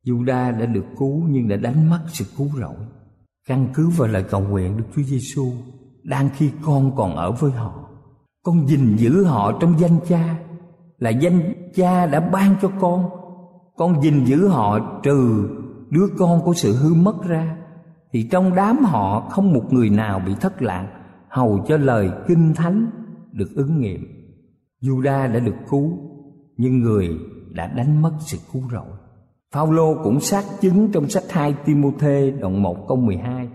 Juda 0.06 0.58
đã 0.61 0.66
được 0.66 0.84
cứu 0.99 1.23
nhưng 1.28 1.49
đã 1.49 1.56
đánh 1.56 1.90
mất 1.90 2.00
sự 2.08 2.25
cứu 2.38 2.49
rỗi. 2.61 2.87
Căn 3.49 3.68
cứ 3.75 3.88
vào 3.88 4.08
lời 4.08 4.25
cầu 4.30 4.40
nguyện 4.40 4.76
Đức 4.76 4.84
Chúa 4.96 5.02
Giêsu 5.02 5.52
đang 6.02 6.28
khi 6.37 6.50
con 6.64 6.96
còn 6.96 7.16
ở 7.16 7.32
với 7.32 7.50
họ. 7.50 7.83
Con 8.44 8.66
gìn 8.68 8.96
giữ 8.96 9.24
họ 9.24 9.58
trong 9.60 9.78
danh 9.78 9.98
cha, 10.08 10.38
là 10.98 11.10
danh 11.10 11.52
cha 11.74 12.06
đã 12.06 12.20
ban 12.20 12.56
cho 12.62 12.70
con. 12.80 13.10
Con 13.76 14.02
gìn 14.02 14.24
giữ 14.24 14.48
họ 14.48 15.00
trừ 15.02 15.48
đứa 15.90 16.06
con 16.18 16.40
của 16.44 16.54
sự 16.54 16.76
hư 16.76 16.94
mất 16.94 17.24
ra, 17.24 17.56
thì 18.12 18.28
trong 18.30 18.54
đám 18.54 18.84
họ 18.84 19.21
không 19.30 19.52
một 19.52 19.64
người 19.71 19.90
nào 19.90 20.21
bị 20.26 20.34
thất 20.40 20.62
lạc, 20.62 20.88
hầu 21.28 21.64
cho 21.69 21.76
lời 21.76 22.10
kinh 22.26 22.54
thánh 22.54 22.90
được 23.32 23.49
ứng 23.54 23.80
nghiệm 23.80 24.06
Juda 24.82 25.32
đã 25.32 25.40
được 25.40 25.56
cứu, 25.71 25.99
nhưng 26.56 26.78
người 26.78 27.08
đã 27.50 27.66
đánh 27.66 28.02
mất 28.02 28.12
sự 28.21 28.38
cứu 28.52 28.62
rỗi. 28.73 28.99
Phaolô 29.52 29.95
cũng 30.04 30.21
xác 30.21 30.45
chứng 30.60 30.92
trong 30.92 31.08
sách 31.08 31.25
2 31.30 31.54
Timôthê 31.64 32.30
đoạn 32.30 32.62
1 32.62 32.88
câu 32.88 32.97
12 32.97 33.49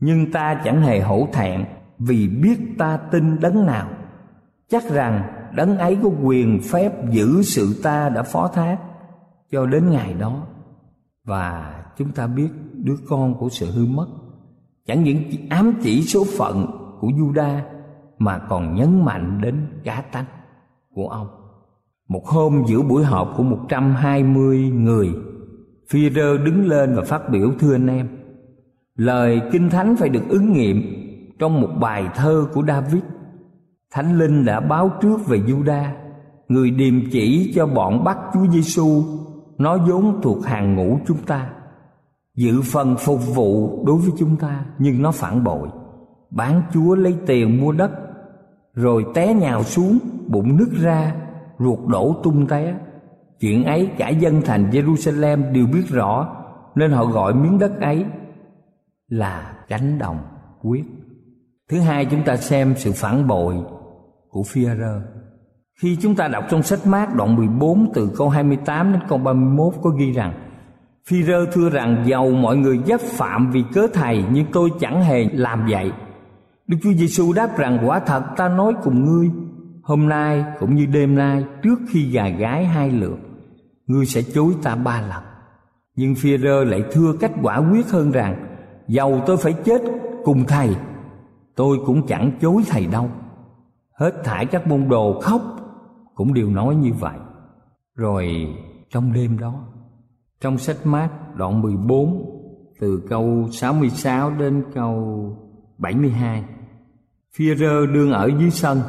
Nhưng 0.00 0.32
ta 0.32 0.60
chẳng 0.64 0.82
hề 0.82 1.00
hổ 1.00 1.28
thẹn 1.32 1.64
vì 1.98 2.28
biết 2.28 2.58
ta 2.78 2.96
tin 2.96 3.40
đấng 3.40 3.66
nào 3.66 3.88
Chắc 4.70 4.90
rằng 4.90 5.22
đấng 5.54 5.78
ấy 5.78 5.98
có 6.02 6.08
quyền 6.22 6.60
phép 6.70 6.92
giữ 7.10 7.42
sự 7.42 7.80
ta 7.82 8.08
đã 8.08 8.22
phó 8.22 8.48
thác 8.48 8.78
cho 9.50 9.66
đến 9.66 9.90
ngày 9.90 10.14
đó 10.14 10.46
Và 11.24 11.74
chúng 11.98 12.12
ta 12.12 12.26
biết 12.26 12.48
đứa 12.72 12.96
con 13.08 13.38
của 13.38 13.48
sự 13.48 13.70
hư 13.70 13.86
mất 13.86 14.06
Chẳng 14.86 15.04
những 15.04 15.22
ám 15.50 15.74
chỉ 15.82 16.02
số 16.02 16.24
phận 16.38 16.66
của 17.00 17.08
Juda 17.08 17.60
Mà 18.18 18.38
còn 18.38 18.74
nhấn 18.74 19.04
mạnh 19.04 19.40
đến 19.42 19.66
cá 19.84 20.00
tánh 20.12 20.26
của 20.94 21.08
ông. 21.08 21.28
Một 22.08 22.26
hôm 22.26 22.64
giữa 22.68 22.82
buổi 22.82 23.04
họp 23.04 23.34
của 23.36 23.42
120 23.42 24.70
người, 24.70 25.10
Führer 25.90 26.44
đứng 26.44 26.68
lên 26.68 26.94
và 26.94 27.02
phát 27.02 27.30
biểu 27.30 27.52
thưa 27.58 27.74
anh 27.74 27.86
em. 27.86 28.08
Lời 28.96 29.40
Kinh 29.52 29.70
Thánh 29.70 29.96
phải 29.96 30.08
được 30.08 30.28
ứng 30.28 30.52
nghiệm 30.52 30.82
trong 31.38 31.60
một 31.60 31.68
bài 31.80 32.08
thơ 32.14 32.46
của 32.54 32.62
David. 32.68 33.02
Thánh 33.94 34.18
Linh 34.18 34.44
đã 34.44 34.60
báo 34.60 34.90
trước 35.02 35.26
về 35.26 35.38
Juda, 35.38 35.84
người 36.48 36.70
điềm 36.70 36.94
chỉ 37.12 37.52
cho 37.54 37.66
bọn 37.66 38.04
bắt 38.04 38.18
Chúa 38.34 38.46
Giêsu, 38.52 39.02
nó 39.58 39.78
vốn 39.78 40.20
thuộc 40.22 40.44
hàng 40.44 40.74
ngũ 40.74 40.98
chúng 41.06 41.22
ta. 41.26 41.50
Dự 42.36 42.62
phần 42.72 42.96
phục 42.98 43.34
vụ 43.34 43.84
đối 43.86 43.96
với 43.96 44.10
chúng 44.18 44.36
ta 44.36 44.64
nhưng 44.78 45.02
nó 45.02 45.10
phản 45.10 45.44
bội, 45.44 45.68
bán 46.30 46.62
Chúa 46.72 46.94
lấy 46.94 47.16
tiền 47.26 47.60
mua 47.60 47.72
đất 47.72 47.90
rồi 48.74 49.06
té 49.14 49.34
nhào 49.34 49.62
xuống 49.62 49.98
bụng 50.26 50.56
nứt 50.56 50.68
ra 50.80 51.14
ruột 51.58 51.78
đổ 51.86 52.14
tung 52.22 52.46
té. 52.46 52.74
Chuyện 53.40 53.64
ấy 53.64 53.90
cả 53.98 54.08
dân 54.08 54.42
thành 54.44 54.70
jerusalem 54.70 55.52
đều 55.52 55.66
biết 55.66 55.88
rõ 55.88 56.36
nên 56.74 56.90
họ 56.90 57.04
gọi 57.04 57.34
miếng 57.34 57.58
đất 57.58 57.80
ấy 57.80 58.04
là 59.08 59.54
cánh 59.68 59.98
đồng 59.98 60.18
quyết. 60.62 60.84
Thứ 61.70 61.80
hai 61.80 62.04
chúng 62.04 62.22
ta 62.24 62.36
xem 62.36 62.74
sự 62.76 62.92
phản 62.94 63.26
bội 63.26 63.56
của 64.30 64.42
Führer 64.42 65.00
khi 65.80 65.96
chúng 65.96 66.14
ta 66.14 66.28
đọc 66.28 66.44
trong 66.50 66.62
sách 66.62 66.86
mát 66.86 67.14
đoạn 67.14 67.36
14 67.36 67.92
từ 67.94 68.10
câu 68.16 68.28
28 68.28 68.92
đến 68.92 69.00
câu 69.08 69.18
31 69.18 69.74
có 69.82 69.90
ghi 69.90 70.12
rằng 70.12 70.50
Führer 71.08 71.46
thưa 71.52 71.70
rằng 71.70 72.04
giàu 72.06 72.30
mọi 72.30 72.56
người 72.56 72.78
giáp 72.86 73.00
phạm 73.00 73.50
vì 73.50 73.64
cớ 73.72 73.86
thầy, 73.92 74.24
nhưng 74.32 74.46
tôi 74.52 74.70
chẳng 74.80 75.02
hề 75.02 75.24
làm 75.32 75.66
vậy. 75.70 75.92
Đức 76.66 76.76
Chúa 76.82 76.92
Giêsu 76.92 77.32
đáp 77.32 77.58
rằng, 77.58 77.78
quả 77.88 78.00
thật 78.00 78.22
ta 78.36 78.48
nói 78.48 78.74
cùng 78.82 79.04
ngươi, 79.04 79.30
Hôm 79.82 80.08
nay 80.08 80.44
cũng 80.58 80.74
như 80.76 80.86
đêm 80.86 81.14
nay, 81.14 81.44
trước 81.62 81.78
khi 81.88 82.10
gà 82.10 82.28
gái 82.28 82.64
hai 82.64 82.90
lượt, 82.90 83.18
Ngươi 83.86 84.06
sẽ 84.06 84.22
chối 84.22 84.52
ta 84.62 84.76
ba 84.76 85.00
lần. 85.00 85.22
Nhưng 85.96 86.14
Führer 86.14 86.64
lại 86.64 86.84
thưa 86.92 87.12
cách 87.20 87.32
quả 87.42 87.56
quyết 87.56 87.88
hơn 87.90 88.10
rằng, 88.10 88.46
giàu 88.88 89.22
tôi 89.26 89.36
phải 89.36 89.52
chết 89.52 89.82
cùng 90.24 90.44
thầy, 90.44 90.76
Tôi 91.56 91.78
cũng 91.86 92.06
chẳng 92.06 92.32
chối 92.40 92.62
thầy 92.68 92.86
đâu. 92.86 93.10
Hết 94.00 94.24
thải 94.24 94.46
các 94.46 94.66
môn 94.66 94.88
đồ 94.88 95.20
khóc 95.20 95.42
Cũng 96.14 96.34
đều 96.34 96.48
nói 96.48 96.76
như 96.76 96.92
vậy. 96.92 97.18
Rồi 97.94 98.54
trong 98.90 99.12
đêm 99.12 99.38
đó, 99.38 99.54
Trong 100.40 100.58
sách 100.58 100.76
mát 100.84 101.10
đoạn 101.36 101.60
14 101.60 102.24
Từ 102.80 103.02
câu 103.08 103.48
66 103.52 104.30
đến 104.30 104.64
câu 104.74 105.26
72 105.78 106.44
Führer 107.36 107.92
đương 107.92 108.10
ở 108.12 108.30
dưới 108.40 108.50
sân, 108.50 108.80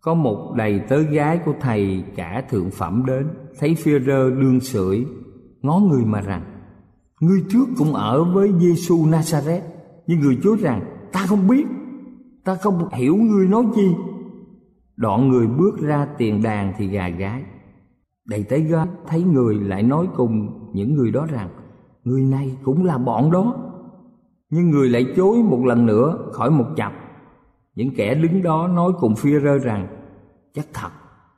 Có 0.00 0.14
một 0.14 0.54
đầy 0.56 0.80
tớ 0.88 0.98
gái 0.98 1.40
của 1.44 1.54
thầy 1.60 2.04
cả 2.16 2.44
thượng 2.50 2.70
phẩm 2.70 3.02
đến, 3.06 3.28
Thấy 3.58 3.74
Führer 3.74 4.40
đương 4.40 4.60
sưởi, 4.60 5.06
Ngó 5.62 5.78
người 5.78 6.04
mà 6.04 6.20
rằng, 6.20 6.42
Ngươi 7.20 7.44
trước 7.50 7.64
cũng 7.78 7.94
ở 7.94 8.24
với 8.24 8.52
Giêsu 8.58 8.96
Nazareth 8.96 9.60
Nhưng 10.06 10.20
người 10.20 10.38
chúa 10.42 10.56
rằng, 10.56 10.80
Ta 11.12 11.26
không 11.26 11.48
biết, 11.48 11.66
Ta 12.44 12.54
không 12.54 12.88
hiểu 12.94 13.16
ngươi 13.16 13.48
nói 13.48 13.64
chi. 13.74 13.88
Đoạn 15.00 15.28
người 15.28 15.46
bước 15.46 15.78
ra 15.80 16.06
tiền 16.18 16.42
đàn 16.42 16.72
thì 16.76 16.86
gà 16.86 17.08
gái 17.08 17.42
Đầy 18.28 18.42
tế 18.42 18.60
gái 18.60 18.86
thấy 19.06 19.22
người 19.22 19.54
lại 19.54 19.82
nói 19.82 20.06
cùng 20.16 20.48
những 20.72 20.94
người 20.94 21.10
đó 21.10 21.26
rằng 21.30 21.48
Người 22.04 22.22
này 22.22 22.56
cũng 22.64 22.84
là 22.84 22.98
bọn 22.98 23.30
đó. 23.30 23.54
Nhưng 24.50 24.70
người 24.70 24.88
lại 24.88 25.06
chối 25.16 25.36
một 25.42 25.64
lần 25.64 25.86
nữa 25.86 26.18
khỏi 26.32 26.50
một 26.50 26.66
chập 26.76 26.92
những 27.74 27.94
kẻ 27.96 28.14
đứng 28.14 28.42
đó 28.42 28.68
nói 28.68 28.92
cùng 29.00 29.14
phi 29.14 29.30
rơ 29.40 29.58
rằng 29.58 29.86
Chắc 30.54 30.66
thật 30.74 30.90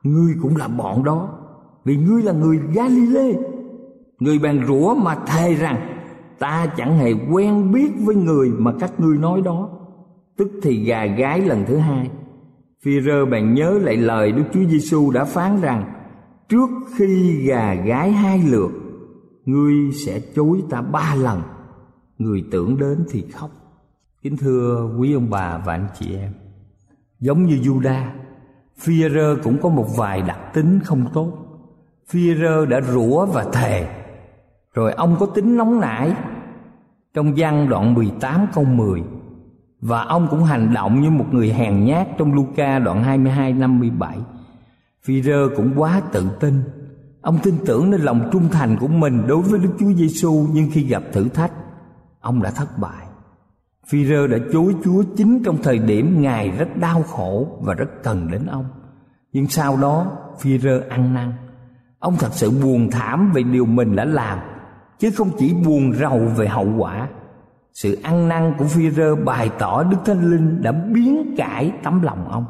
Ngươi 0.03 0.35
cũng 0.43 0.57
là 0.57 0.69
bọn 0.69 1.05
đó 1.05 1.29
Vì 1.85 1.97
ngươi 1.97 2.23
là 2.23 2.33
người 2.33 2.61
Galile, 2.75 3.33
Người 4.21 4.39
bàn 4.39 4.65
rủa 4.69 4.95
mà 4.95 5.15
thề 5.27 5.55
rằng 5.55 5.93
Ta 6.39 6.67
chẳng 6.77 6.99
hề 6.99 7.13
quen 7.33 7.73
biết 7.73 7.93
với 8.05 8.17
người 8.17 8.51
mà 8.59 8.73
các 8.81 9.01
ngươi 9.01 9.19
nói 9.19 9.43
đó. 9.45 9.69
Tức 10.37 10.51
thì 10.63 10.85
gà 10.85 11.07
gái 11.07 11.41
lần 11.41 11.65
thứ 11.67 11.77
hai. 11.77 12.11
Phi 12.85 13.01
rơ 13.01 13.27
bèn 13.27 13.55
nhớ 13.55 13.79
lại 13.83 13.97
lời 13.97 14.33
Đức 14.33 14.45
Chúa 14.53 14.65
Giêsu 14.65 15.11
đã 15.11 15.25
phán 15.25 15.61
rằng, 15.61 15.93
Trước 16.49 16.69
khi 16.97 17.43
gà 17.47 17.75
gái 17.75 18.13
hai 18.13 18.43
lượt, 18.43 18.71
Ngươi 19.45 19.75
sẽ 19.93 20.21
chối 20.35 20.63
ta 20.71 20.83
ba 20.83 21.15
lần, 21.15 21.43
Người 22.19 22.45
tưởng 22.51 22.79
đến 22.79 23.05
thì 23.11 23.25
khóc. 23.35 23.51
Kính 24.23 24.37
thưa 24.37 24.95
quý 24.99 25.15
ông 25.15 25.31
bà 25.31 25.63
và 25.67 25.73
anh 25.73 25.87
chị 25.99 26.17
em, 26.17 26.33
Giống 27.21 27.47
như 27.47 27.57
Juda 27.57 28.07
Führer 28.85 29.37
cũng 29.43 29.59
có 29.63 29.69
một 29.69 29.87
vài 29.97 30.23
đặc 30.23 30.39
tính 30.55 30.81
không 30.85 31.07
tốt. 31.15 31.33
Führer 32.11 32.69
đã 32.69 32.81
rủa 32.81 33.27
và 33.27 33.45
thề, 33.53 33.89
Rồi 34.75 34.93
ông 34.93 35.17
có 35.21 35.27
tính 35.27 35.57
nóng 35.57 35.81
nảy? 35.81 36.15
Trong 37.15 37.35
văn 37.37 37.69
đoạn 37.69 37.95
18 37.95 38.47
câu 38.55 38.65
10 38.65 39.03
và 39.83 40.03
ông 40.03 40.29
cũng 40.31 40.45
hành 40.45 40.75
động 40.75 41.01
như 41.01 41.11
một 41.11 41.27
người 41.31 41.53
hèn 41.53 41.85
nhát 41.85 42.09
Trong 42.19 42.35
Luca 42.35 42.79
đoạn 42.79 43.05
22 43.05 43.53
57 43.53 44.19
Führer 45.07 45.57
cũng 45.57 45.73
quá 45.77 46.03
tự 46.13 46.29
tin 46.41 46.63
Ông 47.23 47.39
tin 47.43 47.55
tưởng 47.67 47.91
nơi 47.91 48.01
lòng 48.01 48.29
trung 48.33 48.49
thành 48.53 48.77
của 48.81 48.89
mình 48.89 49.27
đối 49.27 49.43
với 49.43 49.61
Đức 49.61 49.71
Chúa 49.79 49.93
Giêsu 49.93 50.47
nhưng 50.53 50.71
khi 50.73 50.85
gặp 50.85 51.03
thử 51.13 51.29
thách, 51.29 51.53
ông 52.21 52.43
đã 52.43 52.51
thất 52.51 52.79
bại. 52.79 53.07
Phi-rơ 53.87 54.27
đã 54.27 54.39
chối 54.53 54.75
Chúa 54.85 55.03
chính 55.17 55.43
trong 55.45 55.63
thời 55.63 55.79
điểm 55.79 56.23
Ngài 56.23 56.51
rất 56.51 56.77
đau 56.77 57.03
khổ 57.03 57.59
và 57.61 57.75
rất 57.75 58.03
cần 58.03 58.31
đến 58.31 58.47
ông. 58.47 58.65
Nhưng 59.33 59.47
sau 59.47 59.77
đó 59.77 60.07
Phi-rơ 60.41 60.81
ăn 60.89 61.15
năn. 61.15 61.33
Ông 61.99 62.17
thật 62.19 62.31
sự 62.33 62.51
buồn 62.51 62.91
thảm 62.91 63.33
về 63.35 63.43
điều 63.43 63.67
mình 63.67 63.97
đã 63.97 64.05
làm, 64.05 64.39
chứ 64.99 65.11
không 65.11 65.31
chỉ 65.39 65.55
buồn 65.55 65.93
rầu 65.93 66.19
về 66.19 66.49
hậu 66.49 66.69
quả. 66.79 67.09
Sự 67.75 67.99
ăn 68.03 68.29
năn 68.29 68.55
của 68.59 68.65
Phi-rơ 68.65 69.25
bày 69.25 69.51
tỏ 69.59 69.83
Đức 69.83 69.97
Thánh 70.05 70.31
Linh 70.31 70.63
đã 70.63 70.73
biến 70.73 71.35
cải 71.37 71.73
tấm 71.83 72.03
lòng 72.03 72.29
ông. 72.29 72.45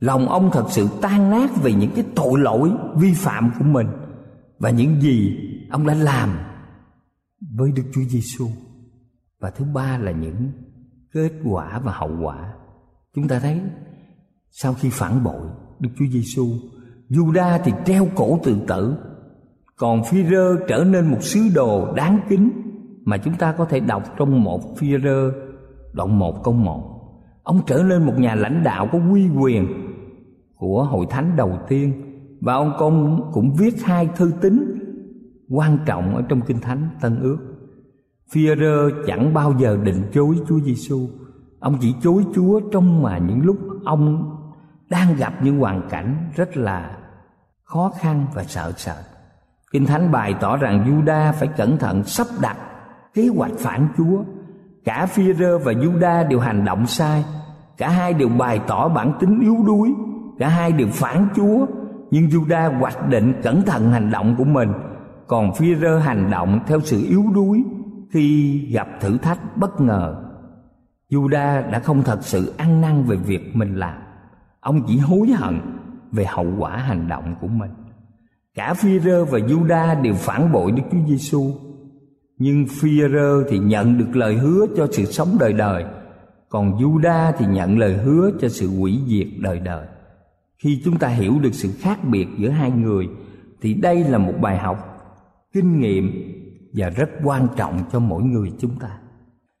Lòng 0.00 0.28
ông 0.28 0.50
thật 0.52 0.64
sự 0.70 0.88
tan 1.02 1.30
nát 1.30 1.50
vì 1.62 1.74
những 1.74 1.90
cái 1.94 2.04
tội 2.14 2.40
lỗi 2.40 2.70
vi 2.96 3.14
phạm 3.14 3.50
của 3.58 3.64
mình 3.64 3.86
và 4.58 4.70
những 4.70 5.00
gì 5.00 5.36
ông 5.70 5.86
đã 5.86 5.94
làm 5.94 6.38
với 7.54 7.72
Đức 7.72 7.82
Chúa 7.94 8.02
Giêsu 8.08 8.48
và 9.40 9.50
thứ 9.50 9.64
ba 9.74 9.98
là 9.98 10.12
những 10.12 10.52
kết 11.12 11.32
quả 11.44 11.80
và 11.84 11.92
hậu 11.92 12.10
quả 12.22 12.52
chúng 13.14 13.28
ta 13.28 13.38
thấy 13.38 13.60
sau 14.50 14.74
khi 14.74 14.90
phản 14.90 15.24
bội 15.24 15.46
Đức 15.80 15.90
Chúa 15.98 16.06
Giêsu 16.12 16.46
Juda 17.08 17.58
thì 17.64 17.72
treo 17.84 18.08
cổ 18.14 18.40
tự 18.44 18.56
tử, 18.68 18.96
còn 19.76 20.02
Phi-rơ 20.02 20.56
trở 20.68 20.84
nên 20.84 21.06
một 21.10 21.22
sứ 21.22 21.40
đồ 21.54 21.94
đáng 21.94 22.20
kính 22.28 22.50
mà 23.08 23.16
chúng 23.16 23.34
ta 23.34 23.52
có 23.52 23.64
thể 23.64 23.80
đọc 23.80 24.02
trong 24.16 24.44
một 24.44 24.60
Phi-rơ, 24.78 25.30
đoạn 25.92 26.18
một 26.18 26.44
câu 26.44 26.54
một. 26.54 26.82
Ông 27.42 27.60
trở 27.66 27.82
nên 27.82 28.06
một 28.06 28.12
nhà 28.18 28.34
lãnh 28.34 28.62
đạo 28.64 28.88
có 28.92 28.98
quy 29.12 29.28
quyền 29.40 29.66
của 30.56 30.84
hội 30.84 31.06
thánh 31.10 31.36
đầu 31.36 31.58
tiên, 31.68 31.92
và 32.40 32.54
ông 32.54 32.72
công 32.78 33.30
cũng 33.32 33.54
viết 33.58 33.84
hai 33.84 34.08
thư 34.16 34.32
tín 34.40 34.78
quan 35.50 35.78
trọng 35.86 36.16
ở 36.16 36.22
trong 36.28 36.40
kinh 36.40 36.60
thánh 36.60 36.88
Tân 37.00 37.20
ước. 37.20 37.38
Phi-rơ 38.32 38.90
chẳng 39.06 39.34
bao 39.34 39.54
giờ 39.58 39.78
định 39.82 40.02
chối 40.12 40.36
Chúa 40.48 40.60
Giêsu. 40.60 41.08
Ông 41.60 41.76
chỉ 41.80 41.94
chối 42.02 42.24
Chúa 42.34 42.60
trong 42.72 43.02
mà 43.02 43.18
những 43.18 43.40
lúc 43.44 43.56
ông 43.84 44.34
đang 44.90 45.16
gặp 45.16 45.32
những 45.42 45.58
hoàn 45.58 45.88
cảnh 45.90 46.30
rất 46.36 46.56
là 46.56 46.96
khó 47.64 47.92
khăn 48.00 48.26
và 48.34 48.44
sợ 48.44 48.72
sệt. 48.76 49.04
Kinh 49.72 49.86
Thánh 49.86 50.12
bày 50.12 50.34
tỏ 50.40 50.56
rằng 50.56 50.84
Juda 50.86 51.32
phải 51.32 51.48
cẩn 51.48 51.78
thận 51.78 52.04
sắp 52.04 52.26
đặt 52.42 52.56
kế 53.18 53.28
hoạch 53.28 53.52
phản 53.58 53.88
Chúa. 53.96 54.22
Cả 54.84 55.06
Phi-rơ 55.06 55.58
và 55.58 55.72
Juda 55.72 56.28
đều 56.28 56.40
hành 56.40 56.64
động 56.64 56.86
sai. 56.86 57.24
Cả 57.76 57.88
hai 57.88 58.14
đều 58.14 58.28
bày 58.28 58.60
tỏ 58.66 58.88
bản 58.88 59.12
tính 59.20 59.40
yếu 59.40 59.56
đuối. 59.66 59.94
Cả 60.38 60.48
hai 60.48 60.72
đều 60.72 60.88
phản 60.88 61.28
Chúa. 61.36 61.66
Nhưng 62.10 62.26
Juda 62.26 62.78
hoạch 62.78 63.08
định 63.08 63.32
cẩn 63.42 63.62
thận 63.62 63.92
hành 63.92 64.10
động 64.10 64.34
của 64.38 64.44
mình. 64.44 64.72
Còn 65.26 65.52
Phi-rơ 65.52 65.98
hành 65.98 66.30
động 66.30 66.60
theo 66.66 66.80
sự 66.80 67.06
yếu 67.08 67.24
đuối 67.34 67.64
khi 68.10 68.58
gặp 68.72 68.88
thử 69.00 69.18
thách 69.18 69.56
bất 69.56 69.80
ngờ. 69.80 70.22
Juda 71.10 71.70
đã 71.70 71.78
không 71.78 72.02
thật 72.02 72.18
sự 72.22 72.54
ăn 72.56 72.80
năn 72.80 73.02
về 73.02 73.16
việc 73.16 73.56
mình 73.56 73.74
làm. 73.74 73.98
Ông 74.60 74.82
chỉ 74.86 74.98
hối 74.98 75.28
hận 75.28 75.60
về 76.12 76.24
hậu 76.24 76.46
quả 76.58 76.76
hành 76.76 77.08
động 77.08 77.34
của 77.40 77.48
mình. 77.48 77.70
Cả 78.54 78.74
Phi-rơ 78.74 79.24
và 79.24 79.38
Juda 79.38 80.02
đều 80.02 80.14
phản 80.14 80.52
bội 80.52 80.72
Đức 80.72 80.82
Chúa 80.92 80.98
Giêsu. 81.06 81.67
Nhưng 82.38 82.66
Phi-rơ 82.66 83.44
thì 83.48 83.58
nhận 83.58 83.98
được 83.98 84.16
lời 84.16 84.36
hứa 84.36 84.66
cho 84.76 84.86
sự 84.92 85.04
sống 85.04 85.28
đời 85.40 85.52
đời, 85.52 85.84
còn 86.48 86.78
Juda 86.78 87.32
thì 87.38 87.46
nhận 87.46 87.78
lời 87.78 87.96
hứa 87.96 88.30
cho 88.40 88.48
sự 88.48 88.68
hủy 88.68 89.00
diệt 89.06 89.26
đời 89.38 89.58
đời. 89.58 89.86
Khi 90.58 90.80
chúng 90.84 90.98
ta 90.98 91.08
hiểu 91.08 91.38
được 91.42 91.54
sự 91.54 91.70
khác 91.78 91.98
biệt 92.04 92.26
giữa 92.38 92.48
hai 92.48 92.70
người 92.70 93.08
thì 93.60 93.74
đây 93.74 94.04
là 94.04 94.18
một 94.18 94.34
bài 94.40 94.58
học 94.58 94.76
kinh 95.52 95.80
nghiệm 95.80 96.34
và 96.72 96.88
rất 96.88 97.10
quan 97.24 97.48
trọng 97.56 97.80
cho 97.92 97.98
mỗi 97.98 98.22
người 98.22 98.52
chúng 98.58 98.78
ta. 98.80 98.98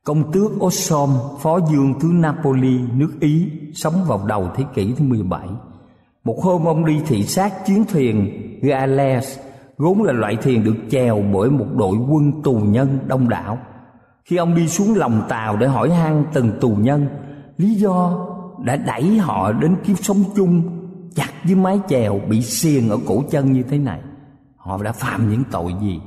Công 0.04 0.32
tước 0.32 0.64
Osom, 0.64 1.10
phó 1.40 1.60
dương 1.72 1.94
thứ 2.00 2.08
Napoli, 2.12 2.78
nước 2.94 3.10
Ý, 3.20 3.50
sống 3.74 3.94
vào 4.06 4.26
đầu 4.26 4.50
thế 4.54 4.64
kỷ 4.74 4.92
thứ 4.92 5.04
17. 5.04 5.48
Một 6.24 6.38
hôm 6.42 6.64
ông 6.64 6.84
đi 6.84 7.00
thị 7.06 7.22
sát 7.22 7.52
chiến 7.66 7.84
thuyền 7.88 8.30
Gales, 8.62 9.38
vốn 9.78 10.02
là 10.02 10.12
loại 10.12 10.36
thuyền 10.36 10.64
được 10.64 10.76
chèo 10.90 11.22
bởi 11.32 11.50
một 11.50 11.66
đội 11.76 11.96
quân 12.08 12.42
tù 12.42 12.54
nhân 12.54 12.98
đông 13.06 13.28
đảo. 13.28 13.58
Khi 14.24 14.36
ông 14.36 14.54
đi 14.54 14.68
xuống 14.68 14.94
lòng 14.96 15.22
tàu 15.28 15.56
để 15.56 15.66
hỏi 15.66 15.90
han 15.90 16.24
từng 16.32 16.52
tù 16.60 16.68
nhân, 16.68 17.06
lý 17.56 17.74
do 17.74 18.26
đã 18.64 18.76
đẩy 18.76 19.18
họ 19.18 19.52
đến 19.52 19.76
kiếp 19.84 19.98
sống 19.98 20.24
chung 20.36 20.62
chặt 21.14 21.30
với 21.44 21.54
mái 21.54 21.80
chèo 21.88 22.20
bị 22.28 22.42
xiềng 22.42 22.90
ở 22.90 22.98
cổ 23.06 23.22
chân 23.30 23.52
như 23.52 23.62
thế 23.62 23.78
này. 23.78 24.00
Họ 24.56 24.82
đã 24.82 24.92
phạm 24.92 25.30
những 25.30 25.42
tội 25.50 25.74
gì? 25.80 26.00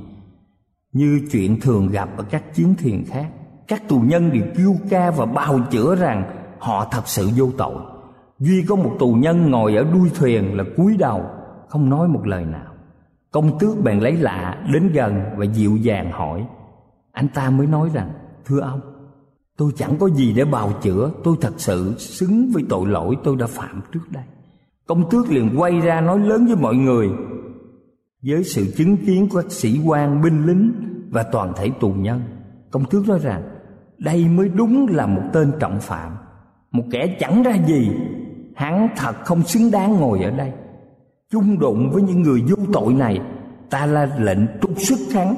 Như 0.92 1.20
chuyện 1.32 1.60
thường 1.60 1.88
gặp 1.88 2.08
ở 2.16 2.24
các 2.30 2.54
chiến 2.54 2.74
thuyền 2.82 3.04
khác, 3.06 3.26
các 3.68 3.88
tù 3.88 4.00
nhân 4.00 4.32
đều 4.32 4.42
kêu 4.56 4.76
ca 4.90 5.10
và 5.10 5.26
bào 5.26 5.60
chữa 5.70 5.94
rằng 5.94 6.24
họ 6.58 6.88
thật 6.90 7.02
sự 7.08 7.30
vô 7.36 7.50
tội. 7.58 7.82
Duy 8.38 8.64
có 8.68 8.76
một 8.76 8.96
tù 8.98 9.14
nhân 9.14 9.50
ngồi 9.50 9.76
ở 9.76 9.84
đuôi 9.84 10.10
thuyền 10.14 10.56
là 10.56 10.64
cúi 10.76 10.96
đầu, 10.96 11.22
không 11.68 11.90
nói 11.90 12.08
một 12.08 12.26
lời 12.26 12.44
nào. 12.44 12.71
Công 13.32 13.58
tước 13.58 13.82
bèn 13.84 14.00
lấy 14.00 14.12
lạ 14.12 14.64
đến 14.72 14.90
gần 14.92 15.22
và 15.36 15.44
dịu 15.44 15.76
dàng 15.76 16.12
hỏi. 16.12 16.46
Anh 17.12 17.28
ta 17.34 17.50
mới 17.50 17.66
nói 17.66 17.90
rằng, 17.92 18.10
thưa 18.44 18.60
ông, 18.60 18.80
tôi 19.56 19.72
chẳng 19.76 19.96
có 19.98 20.08
gì 20.08 20.32
để 20.32 20.44
bào 20.44 20.72
chữa, 20.82 21.10
tôi 21.24 21.36
thật 21.40 21.52
sự 21.56 21.94
xứng 21.98 22.50
với 22.52 22.62
tội 22.68 22.86
lỗi 22.86 23.16
tôi 23.24 23.36
đã 23.36 23.46
phạm 23.46 23.80
trước 23.92 24.10
đây. 24.10 24.24
Công 24.86 25.10
tước 25.10 25.30
liền 25.30 25.54
quay 25.56 25.80
ra 25.80 26.00
nói 26.00 26.18
lớn 26.18 26.46
với 26.46 26.56
mọi 26.56 26.74
người 26.74 27.10
với 28.22 28.44
sự 28.44 28.72
chứng 28.76 28.96
kiến 28.96 29.28
của 29.28 29.42
các 29.42 29.52
sĩ 29.52 29.80
quan, 29.86 30.22
binh 30.22 30.46
lính 30.46 30.72
và 31.10 31.22
toàn 31.22 31.52
thể 31.56 31.70
tù 31.80 31.92
nhân. 31.92 32.20
Công 32.70 32.84
tước 32.84 33.08
nói 33.08 33.18
rằng 33.18 33.42
đây 33.98 34.28
mới 34.28 34.48
đúng 34.48 34.86
là 34.90 35.06
một 35.06 35.22
tên 35.32 35.52
trọng 35.60 35.80
phạm, 35.80 36.12
một 36.70 36.84
kẻ 36.90 37.16
chẳng 37.20 37.42
ra 37.42 37.52
gì, 37.66 37.90
hắn 38.54 38.88
thật 38.96 39.16
không 39.24 39.42
xứng 39.42 39.70
đáng 39.70 39.92
ngồi 39.92 40.22
ở 40.22 40.30
đây. 40.30 40.52
Chung 41.32 41.58
đụng 41.58 41.90
với 41.92 42.02
những 42.02 42.22
người 42.22 42.42
vô 42.48 42.56
tội 42.72 42.92
này, 42.92 43.20
ta 43.70 43.86
ra 43.86 44.08
lệnh 44.18 44.38
trục 44.60 44.70
xuất 44.76 44.98
hắn 45.14 45.34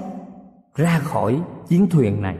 ra 0.76 0.98
khỏi 0.98 1.40
chiến 1.68 1.86
thuyền 1.90 2.22
này. 2.22 2.36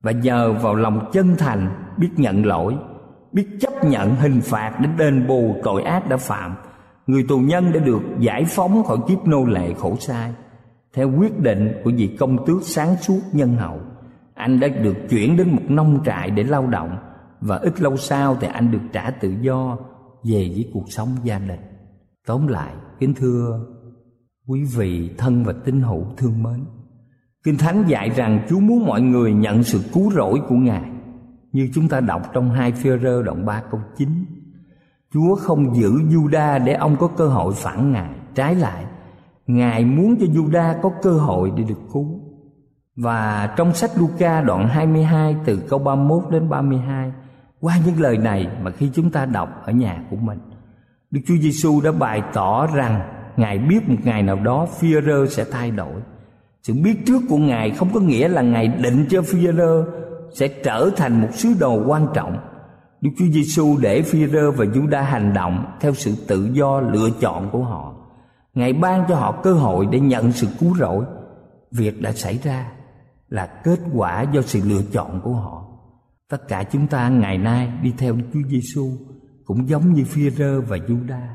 Và 0.00 0.12
nhờ 0.12 0.52
vào 0.52 0.74
lòng 0.74 1.10
chân 1.12 1.36
thành 1.38 1.68
biết 1.96 2.08
nhận 2.16 2.46
lỗi 2.46 2.76
biết 3.32 3.46
chấp 3.60 3.84
nhận 3.84 4.16
hình 4.16 4.40
phạt 4.40 4.78
để 4.80 4.88
đền 4.98 5.26
bù 5.26 5.56
tội 5.62 5.82
ác 5.82 6.08
đã 6.08 6.16
phạm 6.16 6.54
người 7.06 7.24
tù 7.28 7.38
nhân 7.38 7.72
đã 7.72 7.80
được 7.80 8.02
giải 8.18 8.44
phóng 8.44 8.84
khỏi 8.84 8.98
kiếp 9.08 9.26
nô 9.26 9.44
lệ 9.44 9.74
khổ 9.78 9.96
sai 10.00 10.32
theo 10.94 11.10
quyết 11.18 11.40
định 11.40 11.72
của 11.84 11.90
vị 11.96 12.16
công 12.18 12.46
tước 12.46 12.62
sáng 12.62 12.96
suốt 12.96 13.20
nhân 13.32 13.56
hậu. 13.56 13.80
Anh 14.34 14.60
đã 14.60 14.68
được 14.68 14.96
chuyển 15.10 15.36
đến 15.36 15.50
một 15.50 15.62
nông 15.68 16.00
trại 16.04 16.30
để 16.30 16.42
lao 16.42 16.66
động 16.66 16.96
và 17.40 17.56
ít 17.56 17.80
lâu 17.80 17.96
sau 17.96 18.36
thì 18.40 18.48
anh 18.52 18.70
được 18.70 18.82
trả 18.92 19.10
tự 19.10 19.34
do 19.40 19.76
về 20.24 20.52
với 20.54 20.70
cuộc 20.72 20.84
sống 20.92 21.08
gia 21.24 21.38
đình 21.38 21.60
tóm 22.28 22.46
lại, 22.46 22.74
kính 22.98 23.14
thưa 23.14 23.66
quý 24.46 24.64
vị 24.64 25.10
thân 25.18 25.44
và 25.44 25.52
tín 25.64 25.80
hữu 25.80 26.04
thương 26.16 26.42
mến, 26.42 26.64
kinh 27.44 27.58
thánh 27.58 27.84
dạy 27.86 28.10
rằng 28.10 28.46
chúa 28.48 28.60
muốn 28.60 28.86
mọi 28.86 29.00
người 29.00 29.32
nhận 29.32 29.62
sự 29.62 29.80
cứu 29.92 30.10
rỗi 30.10 30.40
của 30.48 30.54
ngài. 30.54 30.90
Như 31.52 31.70
chúng 31.74 31.88
ta 31.88 32.00
đọc 32.00 32.22
trong 32.32 32.50
hai 32.50 32.72
phi 32.72 32.90
rơ 33.02 33.22
đoạn 33.22 33.46
3 33.46 33.62
câu 33.70 33.80
9 33.96 34.08
Chúa 35.12 35.34
không 35.34 35.76
giữ 35.76 35.90
Juda 35.90 36.64
để 36.64 36.72
ông 36.72 36.96
có 36.96 37.08
cơ 37.08 37.28
hội 37.28 37.54
phản 37.56 37.92
ngài. 37.92 38.10
Trái 38.34 38.54
lại, 38.54 38.84
Ngài 39.46 39.84
muốn 39.84 40.16
cho 40.20 40.26
Juda 40.26 40.74
có 40.82 40.90
cơ 41.02 41.12
hội 41.12 41.52
để 41.56 41.62
được 41.62 41.80
cứu. 41.92 42.20
Và 42.96 43.54
trong 43.56 43.74
sách 43.74 43.90
Luca 43.96 44.40
đoạn 44.40 44.68
22 44.68 45.36
từ 45.44 45.60
câu 45.68 45.78
31 45.78 46.24
đến 46.30 46.48
32 46.48 47.12
Qua 47.60 47.78
những 47.86 48.00
lời 48.00 48.18
này 48.18 48.48
mà 48.62 48.70
khi 48.70 48.90
chúng 48.94 49.10
ta 49.10 49.26
đọc 49.26 49.48
ở 49.64 49.72
nhà 49.72 50.04
của 50.10 50.16
mình 50.16 50.38
Đức 51.10 51.20
Chúa 51.26 51.36
Giêsu 51.40 51.80
đã 51.80 51.92
bày 51.92 52.22
tỏ 52.32 52.66
rằng 52.66 53.00
Ngài 53.36 53.58
biết 53.58 53.88
một 53.88 53.96
ngày 54.04 54.22
nào 54.22 54.36
đó 54.36 54.66
Phi-rơ 54.80 55.26
sẽ 55.26 55.44
thay 55.52 55.70
đổi 55.70 55.94
Sự 56.62 56.74
biết 56.84 56.96
trước 57.06 57.22
của 57.28 57.38
Ngài 57.38 57.70
không 57.70 57.88
có 57.94 58.00
nghĩa 58.00 58.28
là 58.28 58.42
Ngài 58.42 58.68
định 58.68 59.06
cho 59.10 59.22
Phi-rơ 59.22 59.84
Sẽ 60.34 60.48
trở 60.48 60.90
thành 60.96 61.20
một 61.22 61.28
sứ 61.32 61.48
đồ 61.60 61.82
quan 61.86 62.06
trọng 62.14 62.38
Đức 63.00 63.10
Chúa 63.18 63.26
Giêsu 63.26 63.76
để 63.80 64.02
Phi-rơ 64.02 64.50
và 64.50 64.64
Giu-đa 64.64 65.02
hành 65.02 65.32
động 65.34 65.64
theo 65.80 65.94
sự 65.94 66.14
tự 66.28 66.50
do 66.52 66.80
lựa 66.80 67.10
chọn 67.20 67.50
của 67.52 67.64
họ. 67.64 67.94
Ngài 68.54 68.72
ban 68.72 69.04
cho 69.08 69.14
họ 69.14 69.40
cơ 69.42 69.52
hội 69.52 69.86
để 69.92 70.00
nhận 70.00 70.32
sự 70.32 70.46
cứu 70.60 70.76
rỗi. 70.76 71.04
Việc 71.72 72.02
đã 72.02 72.12
xảy 72.12 72.38
ra 72.38 72.72
là 73.28 73.46
kết 73.64 73.78
quả 73.94 74.22
do 74.32 74.42
sự 74.42 74.60
lựa 74.64 74.82
chọn 74.92 75.20
của 75.24 75.32
họ. 75.32 75.64
Tất 76.28 76.48
cả 76.48 76.64
chúng 76.72 76.86
ta 76.86 77.08
ngày 77.08 77.38
nay 77.38 77.72
đi 77.82 77.92
theo 77.98 78.14
Đức 78.14 78.24
Chúa 78.32 78.48
Giêsu 78.48 78.90
cũng 79.48 79.68
giống 79.68 79.92
như 79.94 80.04
Phi-rơ 80.04 80.60
và 80.60 80.76
Juda 80.76 81.26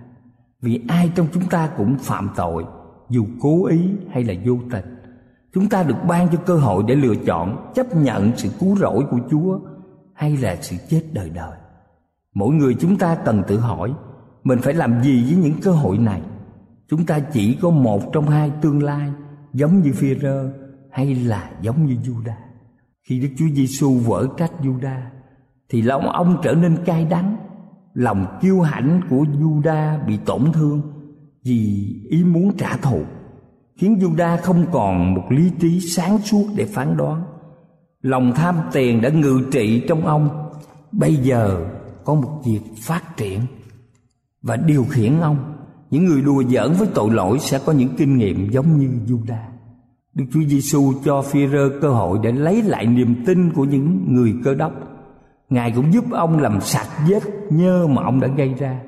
Vì 0.62 0.82
ai 0.88 1.12
trong 1.15 1.28
chúng 1.34 1.47
ta 1.49 1.69
cũng 1.78 1.97
phạm 1.97 2.30
tội, 2.36 2.63
dù 3.10 3.26
cố 3.41 3.65
ý 3.65 3.80
hay 4.12 4.23
là 4.23 4.34
vô 4.45 4.58
tình. 4.71 4.86
Chúng 5.54 5.69
ta 5.69 5.84
được 5.84 5.97
ban 6.08 6.30
cho 6.30 6.38
cơ 6.38 6.56
hội 6.58 6.84
để 6.88 6.95
lựa 6.95 7.15
chọn 7.26 7.71
chấp 7.76 7.95
nhận 7.95 8.32
sự 8.38 8.49
cứu 8.60 8.76
rỗi 8.76 9.04
của 9.12 9.19
Chúa 9.32 9.60
hay 10.13 10.38
là 10.38 10.56
sự 10.56 10.76
chết 10.89 11.02
đời 11.13 11.30
đời 11.30 11.58
mỗi 12.34 12.56
người 12.56 12.76
chúng 12.80 12.97
ta 12.97 13.17
cần 13.26 13.43
tự 13.47 13.60
hỏi 13.60 13.93
mình 14.43 14.60
phải 14.62 14.73
làm 14.73 15.04
gì 15.04 15.23
với 15.23 15.36
những 15.36 15.62
cơ 15.62 15.71
hội 15.71 15.97
này 15.97 16.21
chúng 16.89 17.06
ta 17.06 17.19
chỉ 17.19 17.58
có 17.62 17.69
một 17.69 18.13
trong 18.13 18.28
hai 18.28 18.52
tương 18.62 18.84
lai 18.84 19.12
giống 19.54 19.82
như 19.82 19.93
phi 19.93 20.15
rơ 20.19 20.54
hay 20.91 21.15
là 21.15 21.52
giống 21.62 21.86
như 21.86 21.95
Juda. 22.04 22.34
Khi 23.04 23.19
Đức 23.19 23.30
Chúa 23.38 23.45
Giêsu 23.54 23.99
vỡ 23.99 24.28
trách 24.38 24.52
Juda 24.62 25.02
thì 25.69 25.82
lòng 25.82 26.10
ông 26.10 26.38
trở 26.43 26.54
nên 26.54 26.78
cay 26.86 27.06
đắng, 27.06 27.38
lòng 27.94 28.40
kiêu 28.42 28.62
hãnh 28.62 29.02
của 29.10 29.26
Juda 29.40 30.06
bị 30.06 30.18
tổn 30.26 30.52
thương 30.54 30.82
vì 31.44 31.96
ý 32.10 32.24
muốn 32.24 32.58
trả 32.58 32.78
thù, 32.78 33.02
khiến 33.78 34.00
Juda 34.00 34.38
không 34.38 34.66
còn 34.72 35.14
một 35.14 35.24
lý 35.30 35.52
trí 35.60 35.80
sáng 35.80 36.18
suốt 36.18 36.46
để 36.56 36.66
phán 36.66 36.98
đoán 36.98 37.24
lòng 38.04 38.34
tham 38.36 38.56
tiền 38.72 39.02
đã 39.02 39.10
ngự 39.10 39.42
trị 39.52 39.84
trong 39.88 40.06
ông 40.06 40.50
bây 40.92 41.16
giờ 41.16 41.66
có 42.04 42.14
một 42.14 42.42
việc 42.46 42.60
phát 42.78 43.18
triển 43.18 43.40
và 44.42 44.56
điều 44.56 44.86
khiển 44.90 45.20
ông 45.20 45.54
những 45.92 46.06
người 46.06 46.22
đùa 46.22 46.44
giỡn 46.44 46.74
với 46.74 46.88
tội 46.94 47.12
lỗi 47.12 47.40
sẽ 47.40 47.60
có 47.66 47.74
những 47.74 47.90
kinh 47.98 48.18
nghiệm 48.18 48.50
giống 48.50 48.80
như 48.80 48.90
Juda. 49.08 49.38
Đức 50.14 50.26
Chúa 50.34 50.40
Giêsu 50.48 50.94
cho 51.06 51.22
Phi-rơ 51.22 51.80
cơ 51.82 51.90
hội 51.90 52.20
để 52.24 52.32
lấy 52.32 52.62
lại 52.62 52.86
niềm 52.86 53.24
tin 53.26 53.54
của 53.54 53.64
những 53.64 54.14
người 54.14 54.34
cơ 54.44 54.56
đốc. 54.56 54.72
Ngài 55.54 55.72
cũng 55.72 55.94
giúp 55.94 56.06
ông 56.12 56.39
làm 56.39 56.62
sạch 56.62 56.88
vết 57.08 57.20
nhơ 57.50 57.88
mà 57.88 58.04
ông 58.04 58.20
đã 58.20 58.28
gây 58.28 58.54
ra. 58.54 58.82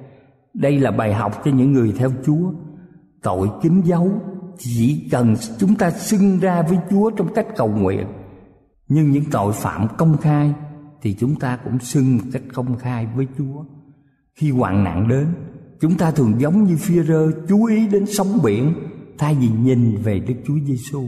Đây 0.54 0.80
là 0.80 0.92
bài 0.92 1.14
học 1.14 1.42
cho 1.46 1.52
những 1.52 1.74
người 1.74 1.94
theo 1.98 2.12
Chúa. 2.26 2.52
Tội 3.22 3.50
kín 3.62 3.82
dấu 3.82 4.12
chỉ 4.58 5.08
cần 5.12 5.36
chúng 5.60 5.76
ta 5.76 5.92
xưng 5.92 6.40
ra 6.40 6.62
với 6.62 6.78
Chúa 6.90 7.12
trong 7.12 7.34
cách 7.34 7.48
cầu 7.56 7.68
nguyện. 7.68 8.08
Nhưng 8.88 9.12
những 9.12 9.24
tội 9.32 9.54
phạm 9.54 9.88
công 9.98 10.18
khai 10.18 10.54
thì 11.02 11.14
chúng 11.14 11.36
ta 11.36 11.58
cũng 11.58 11.80
xưng 11.80 12.18
một 12.18 12.24
cách 12.34 12.44
công 12.54 12.78
khai 12.78 13.08
với 13.16 13.28
Chúa. 13.38 13.64
Khi 14.36 14.52
hoạn 14.52 14.84
nạn 14.84 15.08
đến, 15.08 15.28
chúng 15.82 15.98
ta 15.98 16.12
thường 16.12 16.34
giống 16.38 16.64
như 16.64 16.76
phi-rơ 16.76 17.32
chú 17.48 17.66
ý 17.66 17.88
đến 17.88 18.06
sóng 18.06 18.40
biển 18.44 18.74
thay 19.18 19.36
vì 19.36 19.50
nhìn 19.50 19.96
về 20.04 20.20
Đức 20.20 20.36
Chúa 20.48 20.58
Giêsu. 20.66 21.04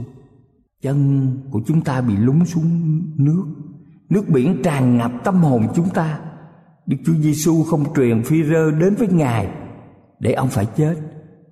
Chân 0.82 1.30
của 1.50 1.60
chúng 1.66 1.80
ta 1.80 2.00
bị 2.00 2.16
lún 2.16 2.44
xuống 2.44 3.02
nước, 3.16 3.44
nước 4.10 4.28
biển 4.28 4.62
tràn 4.62 4.96
ngập 4.96 5.10
tâm 5.24 5.42
hồn 5.42 5.66
chúng 5.74 5.88
ta. 5.88 6.18
Đức 6.86 6.96
Chúa 7.06 7.12
Giêsu 7.12 7.64
không 7.64 7.94
truyền 7.94 8.22
phi-rơ 8.22 8.70
đến 8.70 8.94
với 8.94 9.08
Ngài 9.08 9.48
để 10.18 10.32
ông 10.32 10.48
phải 10.48 10.66
chết. 10.66 10.94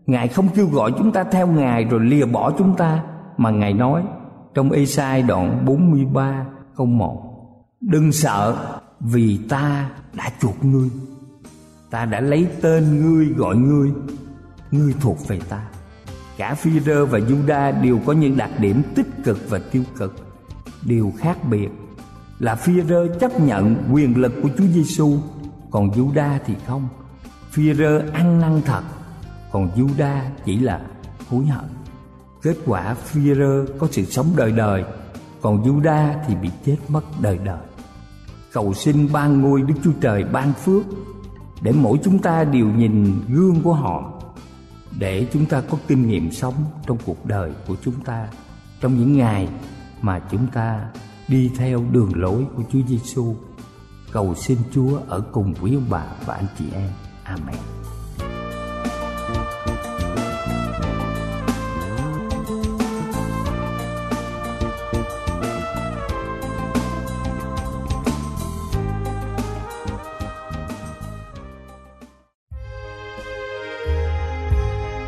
Ngài 0.07 0.29
không 0.29 0.49
kêu 0.55 0.67
gọi 0.67 0.93
chúng 0.99 1.13
ta 1.13 1.25
theo 1.25 1.47
Ngài 1.47 1.85
rồi 1.85 2.01
lìa 2.01 2.25
bỏ 2.25 2.53
chúng 2.59 2.77
ta, 2.77 3.03
mà 3.37 3.51
Ngài 3.51 3.73
nói 3.73 4.03
trong 4.55 4.71
Ê-sai 4.71 5.23
đoạn 5.23 5.65
43 5.67 6.47
câu 6.77 6.87
1 6.87 7.23
Đừng 7.81 8.13
sợ, 8.13 8.57
vì 9.01 9.39
ta 9.49 9.91
đã 10.15 10.31
chuộc 10.41 10.65
ngươi 10.65 10.89
Ta 11.91 12.05
đã 12.05 12.21
lấy 12.21 12.49
tên 12.63 13.01
ngươi 13.01 13.27
gọi 13.27 13.57
ngươi 13.57 13.91
Ngươi 14.71 14.95
thuộc 15.01 15.29
về 15.29 15.41
ta 15.49 15.63
Cả 16.37 16.55
Phi-rơ 16.55 17.07
và 17.07 17.19
Juda 17.19 17.83
đều 17.83 17.99
có 18.07 18.13
những 18.13 18.37
đặc 18.37 18.51
điểm 18.59 18.83
tích 18.95 19.07
cực 19.25 19.51
và 19.51 19.61
tiêu 19.71 19.83
cực, 19.99 20.15
đều 20.87 21.13
khác 21.19 21.39
biệt 21.51 21.69
là 22.39 22.55
Phi-rơ 22.55 23.09
chấp 23.21 23.41
nhận 23.41 23.77
quyền 23.93 24.17
lực 24.17 24.33
của 24.43 24.49
Chúa 24.59 24.67
Giêsu, 24.67 25.19
còn 25.71 25.95
Giuđa 25.95 26.39
thì 26.47 26.55
không. 26.67 26.89
Phi-rơ 27.53 28.13
ăn 28.13 28.41
năn 28.41 28.61
thật, 28.65 28.83
còn 29.53 29.71
Giuđa 29.77 30.23
chỉ 30.45 30.59
là 30.59 30.81
hối 31.31 31.47
hận. 31.47 31.65
Kết 32.43 32.57
quả 32.67 32.95
Phi-rơ 32.95 33.67
có 33.79 33.89
sự 33.91 34.05
sống 34.05 34.27
đời 34.37 34.53
đời, 34.53 34.85
còn 35.41 35.65
Giuđa 35.65 36.15
thì 36.27 36.35
bị 36.35 36.51
chết 36.65 36.77
mất 36.89 37.05
đời 37.21 37.39
đời. 37.45 37.61
Cầu 38.53 38.75
xin 38.75 39.13
ban 39.13 39.41
ngôi 39.41 39.63
Đức 39.63 39.75
Chúa 39.85 39.93
Trời 40.01 40.25
ban 40.25 40.53
phước 40.53 40.83
để 41.63 41.73
mỗi 41.73 41.99
chúng 42.05 42.19
ta 42.19 42.45
đều 42.45 42.67
nhìn 42.67 43.21
gương 43.29 43.63
của 43.63 43.73
họ 43.73 44.13
để 44.99 45.27
chúng 45.33 45.47
ta 45.47 45.63
có 45.71 45.79
kinh 45.89 46.09
nghiệm 46.09 46.33
sống 46.33 46.55
trong 46.87 46.99
cuộc 47.07 47.27
đời 47.27 47.53
của 47.69 47.77
chúng 47.83 48.01
ta 48.05 48.29
trong 48.81 48.99
những 48.99 49.17
ngày 49.17 49.49
mà 50.03 50.21
chúng 50.31 50.47
ta 50.47 50.89
đi 51.29 51.51
theo 51.57 51.85
đường 51.93 52.11
lối 52.15 52.45
của 52.57 52.63
Chúa 52.73 52.81
Giêsu. 52.89 53.35
Cầu 54.13 54.35
xin 54.35 54.59
Chúa 54.73 54.99
ở 55.09 55.21
cùng 55.33 55.55
quý 55.63 55.75
ông 55.75 55.87
bà 55.91 56.05
và 56.27 56.35
anh 56.35 56.47
chị 56.59 56.65
em. 56.73 56.91
Amen. 57.25 57.55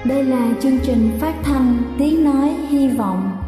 Đây 0.04 0.24
là 0.24 0.54
chương 0.62 0.78
trình 0.83 1.18
phát 1.20 1.35
thanh 1.42 1.83
Tiếng 1.98 2.24
Nói 2.24 2.48
Hy 2.68 2.88
Vọng 2.88 3.47